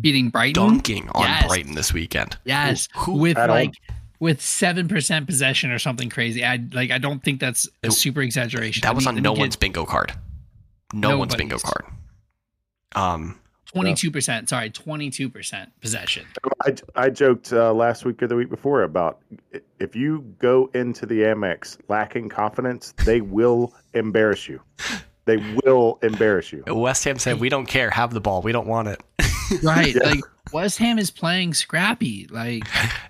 Beating 0.00 0.28
Brighton. 0.30 0.62
dunking 0.62 1.08
on 1.10 1.22
Yes. 1.22 1.46
Brighton 1.46 1.74
this 1.74 1.92
weekend. 1.92 2.36
Yes, 2.44 2.88
Who- 2.94 3.14
with 3.14 3.38
At 3.38 3.48
all. 3.50 3.56
like 3.56 3.72
with 4.20 4.40
seven 4.42 4.86
percent 4.86 5.26
possession 5.26 5.70
or 5.70 5.78
something 5.78 6.08
crazy. 6.10 6.44
I 6.44 6.60
like. 6.72 6.90
I 6.90 6.98
don't 6.98 7.22
think 7.22 7.40
that's 7.40 7.68
a 7.82 7.86
It- 7.86 7.92
super 7.92 8.20
exaggeration. 8.22 8.82
That 8.82 8.94
was 8.94 9.06
on 9.06 9.16
no 9.16 9.30
one's 9.32 9.40
one's 9.40 9.56
bingo 9.56 9.84
card. 9.86 10.12
No 10.92 11.16
one's 11.16 11.34
bingo 11.34 11.58
card. 11.58 11.84
Um, 12.94 13.38
twenty-two 13.64 14.10
percent. 14.10 14.50
Sorry, 14.50 14.68
twenty-two 14.68 15.30
percent 15.30 15.70
possession. 15.80 16.26
I, 16.64 16.74
I 16.94 17.08
joked 17.10 17.52
uh, 17.54 17.72
last 17.72 18.04
week 18.04 18.22
or 18.22 18.26
the 18.26 18.36
week 18.36 18.50
before 18.50 18.82
about 18.82 19.20
if 19.80 19.96
you 19.96 20.20
go 20.38 20.70
into 20.74 21.06
the 21.06 21.20
Amex 21.22 21.78
lacking 21.88 22.28
confidence, 22.28 22.92
they 23.06 23.22
will 23.22 23.72
embarrass 23.94 24.46
you. 24.48 24.60
They 25.24 25.38
will 25.64 25.98
embarrass 26.02 26.52
you. 26.52 26.62
West 26.66 27.04
Ham 27.04 27.18
said, 27.18 27.40
"We 27.40 27.48
don't 27.48 27.66
care. 27.66 27.88
Have 27.90 28.12
the 28.12 28.20
ball. 28.20 28.42
We 28.42 28.52
don't 28.52 28.66
want 28.66 28.88
it." 28.88 29.02
Right. 29.62 29.94
Yeah. 29.94 30.10
Like 30.10 30.20
West 30.52 30.78
Ham 30.78 30.98
is 30.98 31.10
playing 31.10 31.54
scrappy. 31.54 32.26
Like 32.30 32.64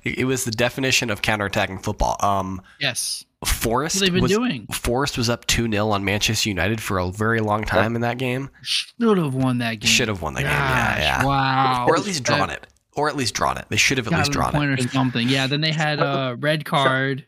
It 0.05 0.19
it 0.21 0.25
was 0.25 0.45
the 0.45 0.51
definition 0.51 1.11
of 1.11 1.23
counterattacking 1.23 1.83
football. 1.83 2.17
Um, 2.21 2.63
yes, 2.81 3.25
Forest 3.45 3.97
what 3.97 4.01
they've 4.01 4.13
been 4.13 4.23
was 4.23 4.31
doing. 4.31 4.67
Forest 4.69 5.19
was 5.19 5.29
up 5.29 5.47
two 5.47 5.69
0 5.71 5.89
on 5.91 6.05
Manchester 6.05 6.49
United 6.49 6.81
for 6.81 6.99
a 6.99 7.11
very 7.11 7.41
long 7.41 7.65
time 7.65 7.97
in 7.97 8.03
that 8.03 8.19
game. 8.19 8.51
Should 8.63 9.19
have 9.19 9.35
won 9.35 9.59
that 9.59 9.81
game. 9.81 9.89
Should 9.89 10.09
have 10.09 10.23
won 10.23 10.35
that 10.35 10.43
game. 10.43 10.51
Yeah, 10.51 10.99
yeah. 10.99 11.25
Wow. 11.25 11.87
Or 11.89 11.97
at 11.97 12.05
least 12.05 12.23
drawn 12.23 12.51
it. 12.51 12.67
Or 12.95 13.09
at 13.09 13.17
least 13.17 13.35
drawn 13.35 13.59
it. 13.59 13.65
They 13.69 13.77
should 13.77 13.99
have 13.99 14.07
at 14.07 14.17
least 14.17 14.33
drawn 14.33 14.53
point 14.53 14.79
it. 14.79 14.85
or 14.85 14.89
something. 14.89 15.29
Yeah. 15.29 15.47
Then 15.49 15.61
they 15.61 15.73
had 15.73 15.99
a 15.99 16.37
red 16.39 16.65
card. 16.65 17.27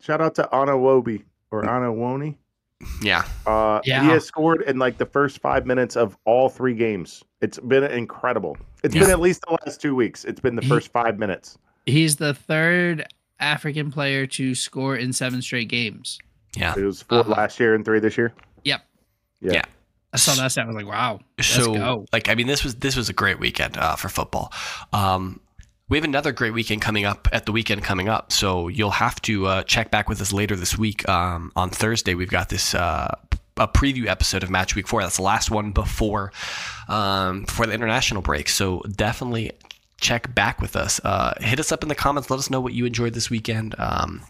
Shout 0.00 0.20
out 0.20 0.34
to 0.36 0.54
Anna 0.54 0.72
Wobi 0.72 1.24
or 1.50 1.68
Anna 1.68 1.86
Woni. 1.86 2.36
Yeah. 3.02 3.24
Uh, 3.46 3.80
Yeah. 3.84 4.02
He 4.02 4.08
has 4.08 4.24
scored 4.24 4.62
in 4.62 4.78
like 4.78 4.98
the 4.98 5.06
first 5.06 5.40
five 5.40 5.66
minutes 5.66 5.96
of 5.96 6.16
all 6.24 6.48
three 6.48 6.74
games. 6.74 7.22
It's 7.40 7.58
been 7.58 7.84
incredible. 7.84 8.56
It's 8.82 8.94
Yeah. 8.94 9.02
been 9.02 9.10
at 9.10 9.20
least 9.20 9.42
the 9.48 9.56
last 9.64 9.80
two 9.80 9.94
weeks. 9.94 10.24
It's 10.24 10.40
been 10.40 10.56
the 10.56 10.62
He- 10.62 10.68
first 10.68 10.92
five 10.92 11.18
minutes. 11.18 11.58
He's 11.86 12.16
the 12.16 12.34
third 12.34 13.06
African 13.40 13.90
player 13.90 14.26
to 14.28 14.54
score 14.54 14.96
in 14.96 15.12
seven 15.12 15.42
straight 15.42 15.68
games. 15.68 16.18
Yeah. 16.56 16.74
It 16.76 16.84
was 16.84 17.02
four 17.02 17.18
Uh-huh. 17.20 17.30
last 17.32 17.58
year 17.60 17.74
and 17.74 17.84
three 17.84 17.98
this 18.00 18.16
year. 18.16 18.32
Yep. 18.64 18.80
Yeah. 19.40 19.52
Yeah. 19.52 19.62
I 20.12 20.16
saw 20.16 20.34
that 20.40 20.52
stat. 20.52 20.64
I 20.64 20.66
was 20.68 20.76
like, 20.76 20.86
wow. 20.86 21.18
Let's 21.36 21.48
so 21.48 21.74
go. 21.74 22.06
like 22.12 22.28
I 22.28 22.36
mean 22.36 22.46
this 22.46 22.62
was 22.62 22.76
this 22.76 22.94
was 22.96 23.08
a 23.08 23.12
great 23.12 23.40
weekend 23.40 23.76
uh, 23.76 23.96
for 23.96 24.08
football. 24.08 24.52
Um, 24.92 25.40
we 25.88 25.98
have 25.98 26.04
another 26.04 26.32
great 26.32 26.52
weekend 26.52 26.80
coming 26.80 27.04
up 27.04 27.28
at 27.32 27.46
the 27.46 27.52
weekend 27.52 27.82
coming 27.82 28.08
up, 28.08 28.32
so 28.32 28.68
you'll 28.68 28.90
have 28.90 29.20
to 29.22 29.46
uh, 29.46 29.62
check 29.64 29.90
back 29.90 30.08
with 30.08 30.20
us 30.20 30.32
later 30.32 30.56
this 30.56 30.78
week. 30.78 31.06
Um, 31.08 31.52
on 31.56 31.70
Thursday, 31.70 32.14
we've 32.14 32.30
got 32.30 32.48
this 32.48 32.74
uh, 32.74 33.14
a 33.56 33.68
preview 33.68 34.06
episode 34.06 34.42
of 34.42 34.50
Match 34.50 34.74
Week 34.74 34.88
Four. 34.88 35.02
That's 35.02 35.16
the 35.16 35.22
last 35.22 35.50
one 35.50 35.72
before 35.72 36.32
um, 36.88 37.42
before 37.42 37.66
the 37.66 37.74
international 37.74 38.22
break. 38.22 38.48
So 38.48 38.80
definitely 38.80 39.52
check 40.00 40.34
back 40.34 40.60
with 40.60 40.74
us. 40.74 41.00
Uh, 41.04 41.34
hit 41.40 41.60
us 41.60 41.70
up 41.70 41.82
in 41.82 41.88
the 41.88 41.94
comments. 41.94 42.30
Let 42.30 42.38
us 42.38 42.50
know 42.50 42.60
what 42.60 42.72
you 42.72 42.86
enjoyed 42.86 43.14
this 43.14 43.30
weekend. 43.30 43.74
Um, 43.78 44.22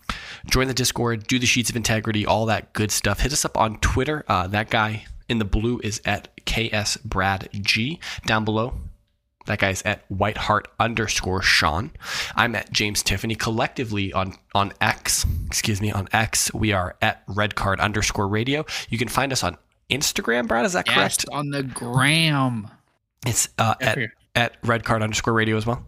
join 0.46 0.68
the 0.68 0.74
Discord. 0.74 1.26
Do 1.26 1.38
the 1.38 1.46
sheets 1.46 1.70
of 1.70 1.76
integrity. 1.76 2.26
All 2.26 2.46
that 2.46 2.72
good 2.72 2.90
stuff. 2.90 3.20
Hit 3.20 3.32
us 3.32 3.44
up 3.44 3.56
on 3.56 3.78
Twitter. 3.78 4.24
Uh, 4.28 4.46
that 4.48 4.70
guy 4.70 5.06
in 5.28 5.38
the 5.38 5.44
blue 5.44 5.80
is 5.82 6.02
at 6.04 6.28
KS 6.46 6.98
Brad 6.98 7.48
G. 7.52 7.98
Down 8.26 8.44
below, 8.44 8.74
that 9.46 9.58
guy's 9.58 9.82
at 9.82 10.08
WhiteHart 10.08 10.64
underscore 10.80 11.42
Sean. 11.42 11.90
I'm 12.34 12.54
at 12.54 12.72
James 12.72 13.02
Tiffany. 13.02 13.34
Collectively 13.34 14.12
on 14.12 14.34
on 14.54 14.72
X, 14.80 15.26
excuse 15.46 15.80
me, 15.80 15.92
on 15.92 16.08
X, 16.12 16.52
we 16.54 16.72
are 16.72 16.96
at 17.02 17.22
Red 17.28 17.54
Card 17.54 17.80
underscore 17.80 18.28
Radio. 18.28 18.64
You 18.88 18.98
can 18.98 19.08
find 19.08 19.32
us 19.32 19.42
on 19.44 19.56
Instagram, 19.90 20.48
Brad. 20.48 20.64
Is 20.64 20.72
that 20.72 20.86
Yes, 20.86 20.94
correct? 20.96 21.26
on 21.32 21.50
the 21.50 21.62
gram. 21.62 22.68
It's 23.26 23.48
uh, 23.58 23.74
at 23.80 23.88
Every- 23.88 24.12
at 24.34 24.56
Red 24.64 24.84
Card 24.84 25.02
underscore 25.02 25.32
Radio 25.34 25.56
as 25.56 25.64
well. 25.66 25.86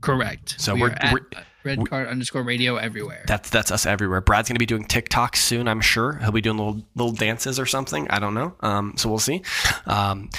Correct. 0.00 0.54
So 0.60 0.74
we 0.74 0.82
we're- 0.82 0.92
are 0.94 0.98
at 1.02 1.12
we're- 1.12 1.24
red 1.64 1.78
we- 1.78 1.84
card 1.86 2.06
underscore 2.08 2.42
radio 2.44 2.76
everywhere. 2.76 3.24
That's 3.26 3.50
that's 3.50 3.70
us 3.72 3.84
everywhere. 3.84 4.20
Brad's 4.20 4.48
gonna 4.48 4.58
be 4.60 4.66
doing 4.66 4.84
TikTok 4.84 5.36
soon, 5.36 5.66
I'm 5.66 5.80
sure. 5.80 6.14
He'll 6.22 6.30
be 6.30 6.40
doing 6.40 6.56
little 6.56 6.82
little 6.94 7.12
dances 7.12 7.58
or 7.58 7.66
something. 7.66 8.06
I 8.10 8.18
don't 8.20 8.34
know. 8.34 8.54
Um, 8.60 8.94
so 8.96 9.08
we'll 9.08 9.18
see. 9.18 9.42
Um, 9.86 10.30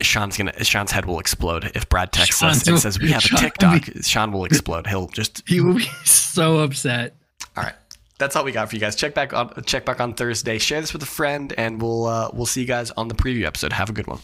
Sean's 0.00 0.36
gonna 0.36 0.64
Sean's 0.64 0.90
head 0.90 1.06
will 1.06 1.18
explode 1.20 1.70
if 1.74 1.88
Brad 1.88 2.12
texts 2.12 2.40
Sean 2.40 2.50
us 2.50 2.66
and 2.66 2.74
will- 2.74 2.80
says 2.80 2.98
we 2.98 3.10
have 3.12 3.24
a 3.24 3.28
Sean 3.28 3.36
will 3.36 3.40
TikTok. 3.42 3.86
be- 3.94 4.02
Sean 4.02 4.32
will 4.32 4.44
explode. 4.44 4.86
He'll 4.86 5.06
just 5.08 5.42
he 5.46 5.60
will 5.60 5.74
be 5.74 5.84
so 6.04 6.58
upset. 6.58 7.16
all 7.56 7.62
right. 7.64 7.74
That's 8.18 8.36
all 8.36 8.44
we 8.44 8.52
got 8.52 8.70
for 8.70 8.76
you 8.76 8.80
guys. 8.80 8.94
Check 8.96 9.12
back 9.14 9.32
on 9.32 9.52
check 9.64 9.84
back 9.84 10.00
on 10.00 10.14
Thursday. 10.14 10.58
Share 10.58 10.80
this 10.80 10.92
with 10.92 11.02
a 11.02 11.06
friend, 11.06 11.52
and 11.58 11.82
we'll 11.82 12.06
uh, 12.06 12.30
we'll 12.32 12.46
see 12.46 12.60
you 12.60 12.66
guys 12.66 12.90
on 12.92 13.08
the 13.08 13.14
preview 13.14 13.44
episode. 13.44 13.72
Have 13.72 13.90
a 13.90 13.92
good 13.92 14.06
one. 14.06 14.20